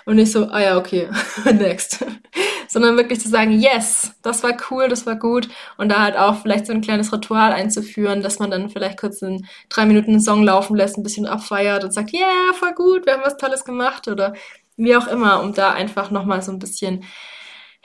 Und 0.05 0.17
nicht 0.17 0.33
so, 0.33 0.49
ah 0.49 0.61
ja, 0.61 0.77
okay, 0.77 1.09
next. 1.45 2.05
Sondern 2.69 2.97
wirklich 2.97 3.21
zu 3.21 3.29
sagen, 3.29 3.53
yes, 3.53 4.15
das 4.23 4.43
war 4.43 4.57
cool, 4.71 4.89
das 4.89 5.07
war 5.07 5.17
gut. 5.17 5.49
Und 5.77 5.91
da 5.91 6.01
halt 6.01 6.17
auch 6.17 6.43
vielleicht 6.43 6.67
so 6.67 6.73
ein 6.73 6.81
kleines 6.81 7.13
Ritual 7.13 7.53
einzuführen, 7.53 8.23
dass 8.23 8.39
man 8.39 8.51
dann 8.51 8.71
vielleicht 8.71 8.99
kurz 8.99 9.23
in 9.23 9.47
drei 9.69 9.87
Minuten 9.87 10.11
einen 10.11 10.21
Song 10.21 10.43
laufen 10.43 10.77
lässt, 10.77 10.97
ein 10.97 11.03
bisschen 11.03 11.27
abfeiert 11.27 11.85
und 11.85 11.93
sagt, 11.93 12.13
yeah, 12.13 12.53
voll 12.55 12.75
gut, 12.75 13.07
wir 13.07 13.15
haben 13.15 13.23
was 13.25 13.37
Tolles 13.37 13.65
gemacht 13.65 14.09
oder 14.09 14.35
wie 14.77 14.97
auch 14.97 15.07
immer, 15.07 15.43
um 15.43 15.53
da 15.55 15.73
einfach 15.73 16.11
nochmal 16.11 16.43
so 16.43 16.53
ein 16.53 16.59
bisschen 16.59 17.05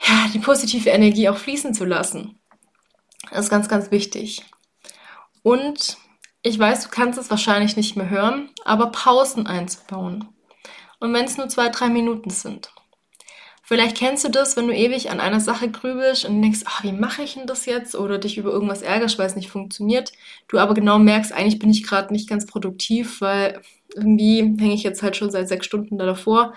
ja, 0.00 0.28
die 0.32 0.38
positive 0.38 0.90
Energie 0.90 1.28
auch 1.28 1.38
fließen 1.38 1.74
zu 1.74 1.84
lassen. 1.84 2.38
Das 3.30 3.40
ist 3.40 3.50
ganz, 3.50 3.68
ganz 3.68 3.90
wichtig. 3.90 4.44
Und 5.42 5.96
ich 6.42 6.58
weiß, 6.58 6.84
du 6.84 6.88
kannst 6.90 7.18
es 7.18 7.30
wahrscheinlich 7.30 7.76
nicht 7.76 7.96
mehr 7.96 8.08
hören, 8.08 8.50
aber 8.64 8.90
Pausen 8.90 9.46
einzubauen. 9.46 10.28
Und 11.00 11.12
wenn 11.14 11.24
es 11.24 11.36
nur 11.36 11.48
zwei, 11.48 11.68
drei 11.68 11.88
Minuten 11.88 12.30
sind. 12.30 12.70
Vielleicht 13.62 13.98
kennst 13.98 14.24
du 14.24 14.30
das, 14.30 14.56
wenn 14.56 14.66
du 14.66 14.74
ewig 14.74 15.10
an 15.10 15.20
einer 15.20 15.40
Sache 15.40 15.70
grübelst 15.70 16.24
und 16.24 16.40
denkst, 16.40 16.60
ach, 16.64 16.84
wie 16.84 16.92
mache 16.92 17.22
ich 17.22 17.34
denn 17.34 17.46
das 17.46 17.66
jetzt? 17.66 17.94
Oder 17.94 18.16
dich 18.16 18.38
über 18.38 18.50
irgendwas 18.50 18.80
ärgerst, 18.80 19.18
weil 19.18 19.26
es 19.26 19.36
nicht 19.36 19.50
funktioniert. 19.50 20.12
Du 20.48 20.58
aber 20.58 20.72
genau 20.72 20.98
merkst, 20.98 21.32
eigentlich 21.32 21.58
bin 21.58 21.68
ich 21.68 21.82
gerade 21.82 22.10
nicht 22.10 22.30
ganz 22.30 22.46
produktiv, 22.46 23.20
weil 23.20 23.60
irgendwie 23.94 24.38
hänge 24.38 24.72
ich 24.72 24.84
jetzt 24.84 25.02
halt 25.02 25.16
schon 25.16 25.30
seit 25.30 25.48
sechs 25.48 25.66
Stunden 25.66 25.98
da 25.98 26.06
davor 26.06 26.54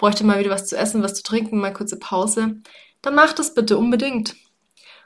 bräuchte 0.00 0.24
mal 0.24 0.40
wieder 0.40 0.50
was 0.50 0.66
zu 0.66 0.76
essen, 0.78 1.02
was 1.02 1.14
zu 1.14 1.22
trinken, 1.22 1.58
mal 1.58 1.74
kurze 1.74 1.98
Pause, 1.98 2.62
dann 3.02 3.14
mach 3.14 3.34
das 3.34 3.54
bitte 3.54 3.76
unbedingt. 3.76 4.34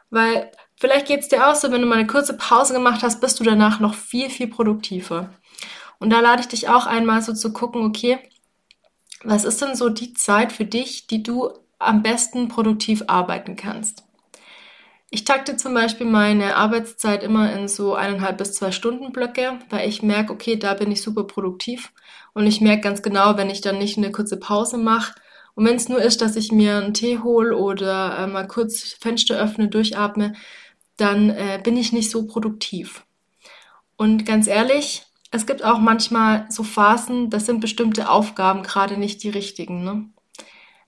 Weil 0.09 0.53
vielleicht 0.77 1.07
geht 1.07 1.21
es 1.21 1.29
dir 1.29 1.49
auch 1.49 1.57
so, 1.57 1.73
wenn 1.73 1.81
du 1.81 1.89
mal 1.89 1.99
eine 1.99 2.07
kurze 2.07 2.37
Pause 2.37 2.75
gemacht 2.75 3.03
hast, 3.03 3.21
bist 3.21 3.41
du 3.41 3.45
danach 3.45 3.81
noch 3.81 3.95
viel, 3.95 4.31
viel 4.31 4.47
produktiver. 4.47 5.35
Und 5.99 6.11
da 6.11 6.21
lade 6.21 6.43
ich 6.43 6.49
dich 6.49 6.69
auch 6.69 6.87
einmal 6.87 7.23
so 7.23 7.35
zu 7.35 7.53
gucken, 7.53 7.85
okay, 7.85 8.21
was 9.25 9.45
ist 9.45 9.61
denn 9.61 9.75
so 9.75 9.89
die 9.89 10.15
Zeit 10.15 10.53
für 10.53 10.65
dich, 10.65 11.09
die 11.09 11.25
du 11.25 11.51
am 11.81 12.03
besten 12.03 12.47
produktiv 12.47 13.03
arbeiten 13.09 13.57
kannst? 13.57 14.04
Ich 15.15 15.23
takte 15.23 15.57
zum 15.57 15.75
Beispiel 15.75 16.09
meine 16.09 16.57
Arbeitszeit 16.57 17.23
immer 17.23 17.53
in 17.53 17.69
so 17.69 17.95
eineinhalb 17.95 18.37
bis 18.37 18.53
zwei 18.53 18.73
Stunden 18.73 19.13
Blöcke, 19.13 19.61
weil 19.71 19.89
ich 19.89 20.03
merke, 20.03 20.33
okay, 20.33 20.57
da 20.57 20.75
bin 20.75 20.91
ich 20.91 21.03
super 21.03 21.23
produktiv 21.23 21.93
und 22.33 22.49
ich 22.49 22.61
merke 22.61 22.81
ganz 22.81 23.01
genau, 23.01 23.37
wenn 23.37 23.49
ich 23.49 23.61
dann 23.61 23.79
nicht 23.79 23.97
eine 23.97 24.11
kurze 24.11 24.41
Pause 24.41 24.77
mache 24.77 25.15
und 25.55 25.67
wenn 25.67 25.77
es 25.77 25.89
nur 25.89 26.03
ist, 26.03 26.21
dass 26.21 26.35
ich 26.35 26.51
mir 26.51 26.79
einen 26.79 26.95
Tee 26.95 27.21
hole 27.21 27.57
oder 27.57 28.19
äh, 28.19 28.27
mal 28.27 28.49
kurz 28.49 28.97
Fenster 29.01 29.37
öffne, 29.39 29.69
durchatme, 29.69 30.33
dann 30.97 31.31
äh, 31.31 31.61
bin 31.63 31.77
ich 31.77 31.93
nicht 31.93 32.11
so 32.11 32.27
produktiv. 32.27 33.05
Und 33.97 34.27
ganz 34.27 34.49
ehrlich, 34.49 35.05
es 35.31 35.47
gibt 35.47 35.65
auch 35.65 35.79
manchmal 35.79 36.47
so 36.51 36.65
Phasen, 36.65 37.31
das 37.31 37.47
sind 37.47 37.61
bestimmte 37.61 38.11
Aufgaben 38.11 38.65
gerade 38.65 38.97
nicht 38.97 39.23
die 39.23 39.31
richtigen. 39.31 39.85
Ne? 39.85 40.07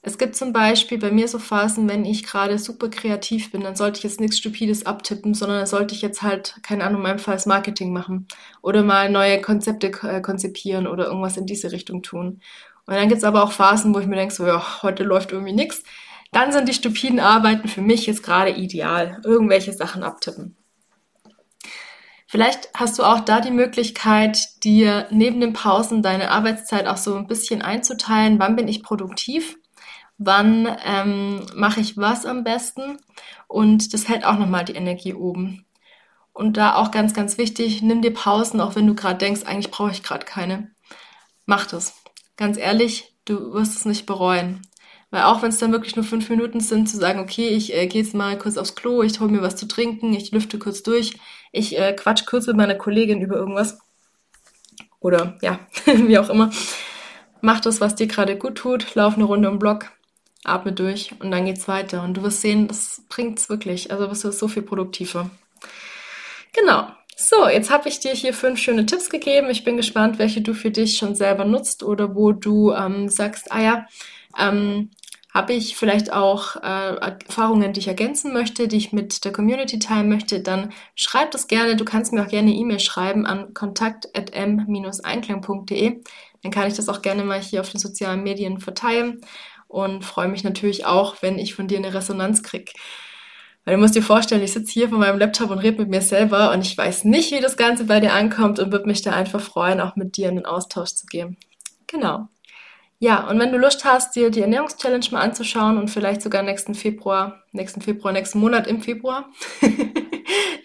Es 0.07 0.19
gibt 0.19 0.37
zum 0.37 0.53
Beispiel 0.53 0.99
bei 0.99 1.11
mir 1.11 1.27
so 1.27 1.41
Phasen, 1.41 1.89
wenn 1.89 2.05
ich 2.05 2.23
gerade 2.23 2.61
super 2.61 2.89
kreativ 2.89 3.51
bin, 3.51 3.63
dann 3.63 3.75
sollte 3.75 3.99
ich 3.99 4.05
jetzt 4.05 4.21
nichts 4.21 4.39
Stupides 4.39 4.87
abtippen, 4.87 5.35
sondern 5.35 5.59
dann 5.59 5.67
sollte 5.67 5.97
ich 5.97 6.01
jetzt 6.01 6.23
halt, 6.23 6.55
keine 6.63 6.85
Ahnung, 6.85 6.99
in 6.99 7.03
meinem 7.03 7.19
Fall 7.19 7.37
Marketing 7.47 7.93
machen 7.93 8.29
oder 8.63 8.85
mal 8.85 9.11
neue 9.11 9.41
Konzepte 9.41 9.89
äh, 9.89 10.21
konzipieren 10.21 10.87
oder 10.87 11.07
irgendwas 11.07 11.37
in 11.37 11.47
diese 11.47 11.73
Richtung 11.73 12.05
tun. 12.05 12.41
Und 12.87 12.95
dann 12.95 13.09
gibt 13.09 13.19
es 13.19 13.25
aber 13.25 13.43
auch 13.43 13.51
Phasen, 13.51 13.93
wo 13.97 13.99
ich 13.99 14.07
mir 14.07 14.15
denke, 14.15 14.33
so, 14.33 14.47
ja, 14.47 14.81
heute 14.85 15.03
läuft 15.03 15.33
irgendwie 15.33 15.53
nichts. 15.53 15.83
Dann 16.31 16.53
sind 16.53 16.69
die 16.69 16.75
stupiden 16.75 17.19
Arbeiten 17.19 17.67
für 17.67 17.83
mich 17.83 18.07
jetzt 18.07 18.23
gerade 18.23 18.53
ideal. 18.53 19.21
Irgendwelche 19.25 19.73
Sachen 19.73 20.05
abtippen. 20.05 20.57
Vielleicht 22.29 22.69
hast 22.75 23.01
du 23.01 23.03
auch 23.03 23.19
da 23.19 23.41
die 23.41 23.51
Möglichkeit, 23.51 24.63
dir 24.63 25.09
neben 25.11 25.41
den 25.41 25.53
Pausen 25.53 26.01
deine 26.01 26.31
Arbeitszeit 26.31 26.87
auch 26.87 26.97
so 26.97 27.17
ein 27.17 27.27
bisschen 27.27 27.61
einzuteilen. 27.61 28.39
Wann 28.39 28.55
bin 28.55 28.69
ich 28.69 28.85
produktiv? 28.85 29.57
Wann 30.19 30.69
ähm, 30.85 31.45
mache 31.55 31.81
ich 31.81 31.97
was 31.97 32.25
am 32.25 32.45
besten? 32.45 32.99
Und 33.49 33.93
das 33.93 34.09
hält 34.09 34.25
auch 34.25 34.39
nochmal 34.39 34.65
die 34.65 34.75
Energie 34.75 35.15
oben. 35.15 35.67
Und 36.33 36.57
da 36.57 36.75
auch 36.75 36.91
ganz, 36.91 37.15
ganz 37.15 37.39
wichtig, 37.39 37.83
nimm 37.83 38.03
dir 38.03 38.13
Pausen, 38.13 38.61
auch 38.61 38.77
wenn 38.77 38.87
du 38.87 38.95
gerade 38.95 39.19
denkst, 39.19 39.43
eigentlich 39.45 39.71
brauche 39.71 39.91
ich 39.91 40.03
gerade 40.03 40.27
keine. 40.27 40.71
Mach 41.47 41.67
das. 41.67 42.03
Ganz 42.37 42.59
ehrlich, 42.59 43.15
du 43.25 43.53
wirst 43.55 43.77
es 43.77 43.85
nicht 43.85 44.07
bereuen. 44.07 44.63
Weil 45.11 45.23
auch 45.23 45.41
wenn 45.41 45.51
es 45.51 45.59
dann 45.59 45.73
wirklich 45.73 45.97
nur 45.97 46.05
fünf 46.05 46.29
Minuten 46.29 46.61
sind, 46.61 46.89
zu 46.89 46.97
sagen, 46.97 47.21
okay, 47.21 47.49
ich 47.49 47.75
äh, 47.75 47.87
gehe 47.87 48.03
jetzt 48.03 48.15
mal 48.15 48.37
kurz 48.37 48.57
aufs 48.57 48.75
Klo, 48.75 49.03
ich 49.03 49.21
hole 49.21 49.31
mir 49.31 49.43
was 49.43 49.57
zu 49.57 49.67
trinken, 49.69 50.13
ich 50.13 50.33
lüfte 50.33 50.59
kurz 50.59 50.83
durch, 50.83 51.15
ich 51.53 51.79
äh, 51.79 51.93
quatsch 51.95 52.27
kurz 52.27 52.47
mit 52.49 52.57
meiner 52.57 52.75
Kollegin 52.75 53.23
über 53.23 53.37
irgendwas. 53.37 53.79
Oder 55.01 55.39
ja, 55.41 55.61
wie 55.87 56.19
auch 56.19 56.29
immer. 56.29 56.51
Mach 57.41 57.61
das, 57.61 57.81
was 57.81 57.95
dir 57.95 58.09
gerade 58.09 58.37
gut 58.37 58.57
tut, 58.57 58.95
lauf 58.95 59.15
eine 59.15 59.25
Runde 59.25 59.49
im 59.49 59.59
Block, 59.59 59.93
atme 60.47 60.73
durch 60.73 61.15
und 61.21 61.31
dann 61.31 61.45
geht's 61.45 61.69
weiter. 61.69 62.03
Und 62.03 62.15
du 62.15 62.23
wirst 62.23 62.41
sehen, 62.41 62.69
das 62.69 63.03
bringt's 63.09 63.49
wirklich. 63.49 63.91
Also 63.91 64.11
wirst 64.11 64.25
du 64.25 64.33
so 64.33 64.49
viel 64.49 64.63
produktiver. 64.63 65.31
Genau. 66.53 66.89
So, 67.19 67.49
jetzt 67.49 67.71
habe 67.71 67.89
ich 67.89 68.01
dir 68.01 68.13
hier 68.13 68.35
fünf 68.35 68.61
schöne 68.61 68.85
Tipps 68.85 69.09
gegeben. 69.09 69.49
Ich 69.49 69.65
bin 69.65 69.79
gespannt, 69.79 70.19
welche 70.19 70.43
du 70.43 70.53
für 70.53 70.71
dich 70.71 70.99
schon 70.99 71.15
selber 71.15 71.47
nutzt 71.47 71.83
oder 71.83 72.15
wo 72.15 72.33
du 72.33 72.73
ähm, 72.73 73.09
sagst, 73.09 73.51
ah 73.51 73.63
ja, 73.63 73.87
ähm, 74.39 74.91
habe 75.33 75.55
ich 75.55 75.77
vielleicht 75.77 76.13
auch 76.13 76.57
äh, 76.57 76.97
Erfahrungen, 76.97 77.73
die 77.75 77.81
ich 77.81 77.89
ergänzen 77.89 78.33
möchte, 78.33 78.69
die 78.69 78.77
ich 78.79 78.93
mit 78.93 79.25
der 79.25 79.33
Community 79.33 79.79
teilen 79.79 80.09
möchte, 80.09 80.41
dann 80.41 80.73
schreib 80.95 81.31
das 81.31 81.47
gerne. 81.47 81.77
Du 81.77 81.85
kannst 81.85 82.13
mir 82.13 82.23
auch 82.23 82.29
gerne 82.29 82.53
E-Mail 82.53 82.81
schreiben 82.81 83.27
an 83.27 83.53
kontakt.m-einklang.de. 83.53 86.03
Dann 86.43 86.53
kann 86.53 86.69
ich 86.69 86.75
das 86.75 86.89
auch 86.89 87.03
gerne 87.03 87.25
mal 87.25 87.41
hier 87.41 87.61
auf 87.61 87.71
den 87.71 87.81
sozialen 87.81 88.23
Medien 88.23 88.61
verteilen 88.61 89.21
und 89.69 90.05
freue 90.05 90.29
mich 90.29 90.45
natürlich 90.45 90.87
auch, 90.87 91.17
wenn 91.23 91.39
ich 91.39 91.55
von 91.55 91.69
dir 91.69 91.79
eine 91.79 91.95
Resonanz 91.95 92.43
kriege. 92.43 92.73
Weil 93.65 93.75
du 93.75 93.81
musst 93.81 93.97
dir 93.97 94.03
vorstellen, 94.03 94.43
ich 94.43 94.53
sitze 94.53 94.73
hier 94.73 94.89
vor 94.89 94.99
meinem 94.99 95.19
Laptop 95.19 95.51
und 95.51 95.59
rede 95.59 95.79
mit 95.79 95.89
mir 95.89 96.01
selber 96.01 96.53
und 96.53 96.61
ich 96.61 96.79
weiß 96.79 97.05
nicht, 97.05 97.33
wie 97.33 97.41
das 97.41 97.57
Ganze 97.57 97.85
bei 97.85 97.99
dir 97.99 98.13
ankommt 98.13 98.61
und 98.61 98.71
würde 98.71 98.87
mich 98.87 99.03
da 99.03 99.11
einfach 99.13 99.41
freuen, 99.41 99.81
auch 99.81 99.97
mit 99.97 100.17
dir 100.17 100.29
in 100.29 100.37
den 100.37 100.47
Austausch 100.47 100.91
zu 100.91 101.07
gehen. 101.07 101.37
Genau. 101.89 102.29
Ja, 102.99 103.29
und 103.29 103.39
wenn 103.39 103.53
du 103.53 103.59
Lust 103.59 103.85
hast, 103.85 104.17
dir 104.17 104.31
die 104.31 104.41
Ernährungschallenge 104.41 105.09
mal 105.11 105.21
anzuschauen 105.21 105.77
und 105.77 105.91
vielleicht 105.91 106.23
sogar 106.23 106.43
nächsten 106.43 106.75
Februar, 106.75 107.43
nächsten 107.53 107.83
Februar, 107.83 108.13
nächsten 108.13 108.39
Monat 108.39 108.67
im 108.67 108.81
Februar 108.81 109.29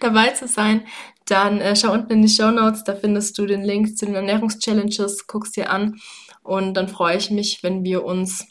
dabei 0.00 0.28
zu 0.28 0.48
sein, 0.48 0.86
dann 1.26 1.60
äh, 1.60 1.76
schau 1.76 1.92
unten 1.92 2.12
in 2.12 2.22
die 2.22 2.28
Show 2.28 2.50
Notes, 2.50 2.84
da 2.84 2.94
findest 2.94 3.36
du 3.36 3.46
den 3.46 3.62
Link 3.62 3.98
zu 3.98 4.06
den 4.06 4.14
Ernährungschallenges, 4.14 5.26
guckst 5.26 5.56
dir 5.56 5.70
an 5.70 6.00
und 6.42 6.74
dann 6.74 6.88
freue 6.88 7.16
ich 7.16 7.30
mich, 7.30 7.62
wenn 7.62 7.84
wir 7.84 8.04
uns 8.04 8.46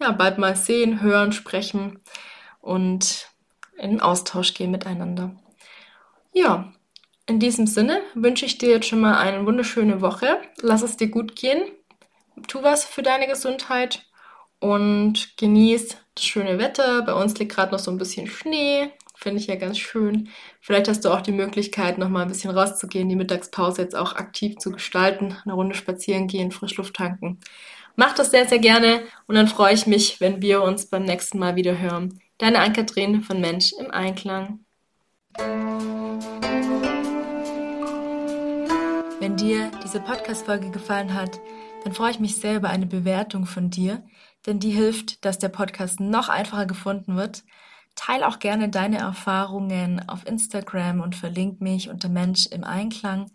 ja 0.00 0.12
bald 0.12 0.38
mal 0.38 0.56
sehen, 0.56 1.02
hören, 1.02 1.32
sprechen 1.32 2.00
und 2.60 3.28
in 3.78 4.00
Austausch 4.00 4.54
gehen 4.54 4.70
miteinander. 4.70 5.36
Ja, 6.32 6.72
in 7.26 7.38
diesem 7.38 7.66
Sinne 7.66 8.00
wünsche 8.14 8.46
ich 8.46 8.58
dir 8.58 8.70
jetzt 8.70 8.86
schon 8.86 9.00
mal 9.00 9.18
eine 9.18 9.46
wunderschöne 9.46 10.00
Woche. 10.00 10.40
Lass 10.60 10.82
es 10.82 10.96
dir 10.96 11.08
gut 11.08 11.36
gehen 11.36 11.62
tu 12.46 12.62
was 12.62 12.84
für 12.84 13.02
deine 13.02 13.26
Gesundheit 13.26 14.04
und 14.58 15.36
genieß 15.36 15.96
das 16.14 16.24
schöne 16.24 16.58
Wetter. 16.58 17.02
Bei 17.02 17.14
uns 17.14 17.38
liegt 17.38 17.54
gerade 17.54 17.72
noch 17.72 17.78
so 17.78 17.90
ein 17.90 17.98
bisschen 17.98 18.26
Schnee. 18.26 18.90
Finde 19.14 19.40
ich 19.40 19.48
ja 19.48 19.56
ganz 19.56 19.78
schön. 19.78 20.30
Vielleicht 20.60 20.88
hast 20.88 21.04
du 21.04 21.10
auch 21.10 21.20
die 21.20 21.32
Möglichkeit, 21.32 21.98
noch 21.98 22.08
mal 22.08 22.22
ein 22.22 22.28
bisschen 22.28 22.50
rauszugehen, 22.50 23.08
die 23.08 23.16
Mittagspause 23.16 23.82
jetzt 23.82 23.96
auch 23.96 24.14
aktiv 24.14 24.56
zu 24.58 24.72
gestalten, 24.72 25.36
eine 25.44 25.52
Runde 25.52 25.74
spazieren 25.74 26.26
gehen, 26.26 26.52
Frischluft 26.52 26.94
tanken. 26.94 27.38
Mach 27.96 28.14
das 28.14 28.30
sehr, 28.30 28.46
sehr 28.46 28.58
gerne 28.58 29.02
und 29.26 29.34
dann 29.34 29.48
freue 29.48 29.74
ich 29.74 29.86
mich, 29.86 30.20
wenn 30.20 30.40
wir 30.40 30.62
uns 30.62 30.86
beim 30.86 31.04
nächsten 31.04 31.38
Mal 31.38 31.56
wieder 31.56 31.78
hören. 31.78 32.20
Deine 32.38 32.60
Ann-Kathrin 32.60 33.22
von 33.22 33.40
Mensch 33.40 33.72
im 33.78 33.90
Einklang. 33.90 34.60
Wenn 39.18 39.36
dir 39.36 39.70
diese 39.84 40.00
Podcast-Folge 40.00 40.70
gefallen 40.70 41.14
hat, 41.14 41.40
dann 41.84 41.92
freue 41.92 42.12
ich 42.12 42.20
mich 42.20 42.36
sehr 42.36 42.56
über 42.56 42.70
eine 42.70 42.86
Bewertung 42.86 43.44
von 43.44 43.70
dir, 43.70 44.02
denn 44.46 44.60
die 44.60 44.70
hilft, 44.70 45.24
dass 45.24 45.38
der 45.38 45.48
Podcast 45.48 46.00
noch 46.00 46.28
einfacher 46.28 46.66
gefunden 46.66 47.16
wird. 47.16 47.44
Teil 47.96 48.22
auch 48.22 48.38
gerne 48.38 48.68
deine 48.68 48.98
Erfahrungen 48.98 50.08
auf 50.08 50.26
Instagram 50.26 51.00
und 51.00 51.16
verlink 51.16 51.60
mich 51.60 51.90
unter 51.90 52.08
Mensch 52.08 52.46
im 52.46 52.64
Einklang 52.64 53.30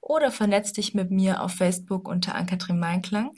oder 0.00 0.30
vernetz 0.30 0.72
dich 0.72 0.94
mit 0.94 1.10
mir 1.10 1.42
auf 1.42 1.52
Facebook 1.52 2.08
unter 2.08 2.34
Ankatrin 2.34 2.78
Meinklang 2.78 3.30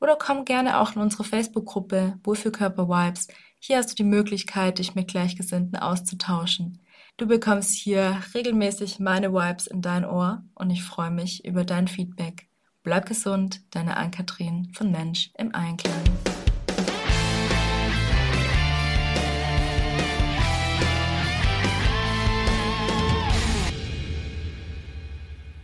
oder 0.00 0.16
komm 0.16 0.44
gerne 0.44 0.80
auch 0.80 0.96
in 0.96 1.02
unsere 1.02 1.24
Facebook-Gruppe 1.24 2.18
Wohlfühlkörper 2.24 2.88
Vibes. 2.88 3.28
Hier 3.58 3.78
hast 3.78 3.90
du 3.90 3.94
die 3.94 4.04
Möglichkeit, 4.04 4.78
dich 4.78 4.94
mit 4.94 5.08
Gleichgesinnten 5.08 5.78
auszutauschen. 5.78 6.80
Du 7.16 7.26
bekommst 7.26 7.74
hier 7.74 8.20
regelmäßig 8.34 8.98
meine 8.98 9.32
Vibes 9.32 9.66
in 9.66 9.82
dein 9.82 10.04
Ohr 10.04 10.42
und 10.54 10.70
ich 10.70 10.82
freue 10.82 11.10
mich 11.10 11.44
über 11.44 11.64
dein 11.64 11.88
Feedback. 11.88 12.48
Bleib 12.82 13.06
gesund, 13.06 13.62
deine 13.70 13.96
Ann-Kathrin 13.96 14.70
von 14.74 14.90
Mensch 14.90 15.30
im 15.38 15.54
Einklang. 15.54 16.33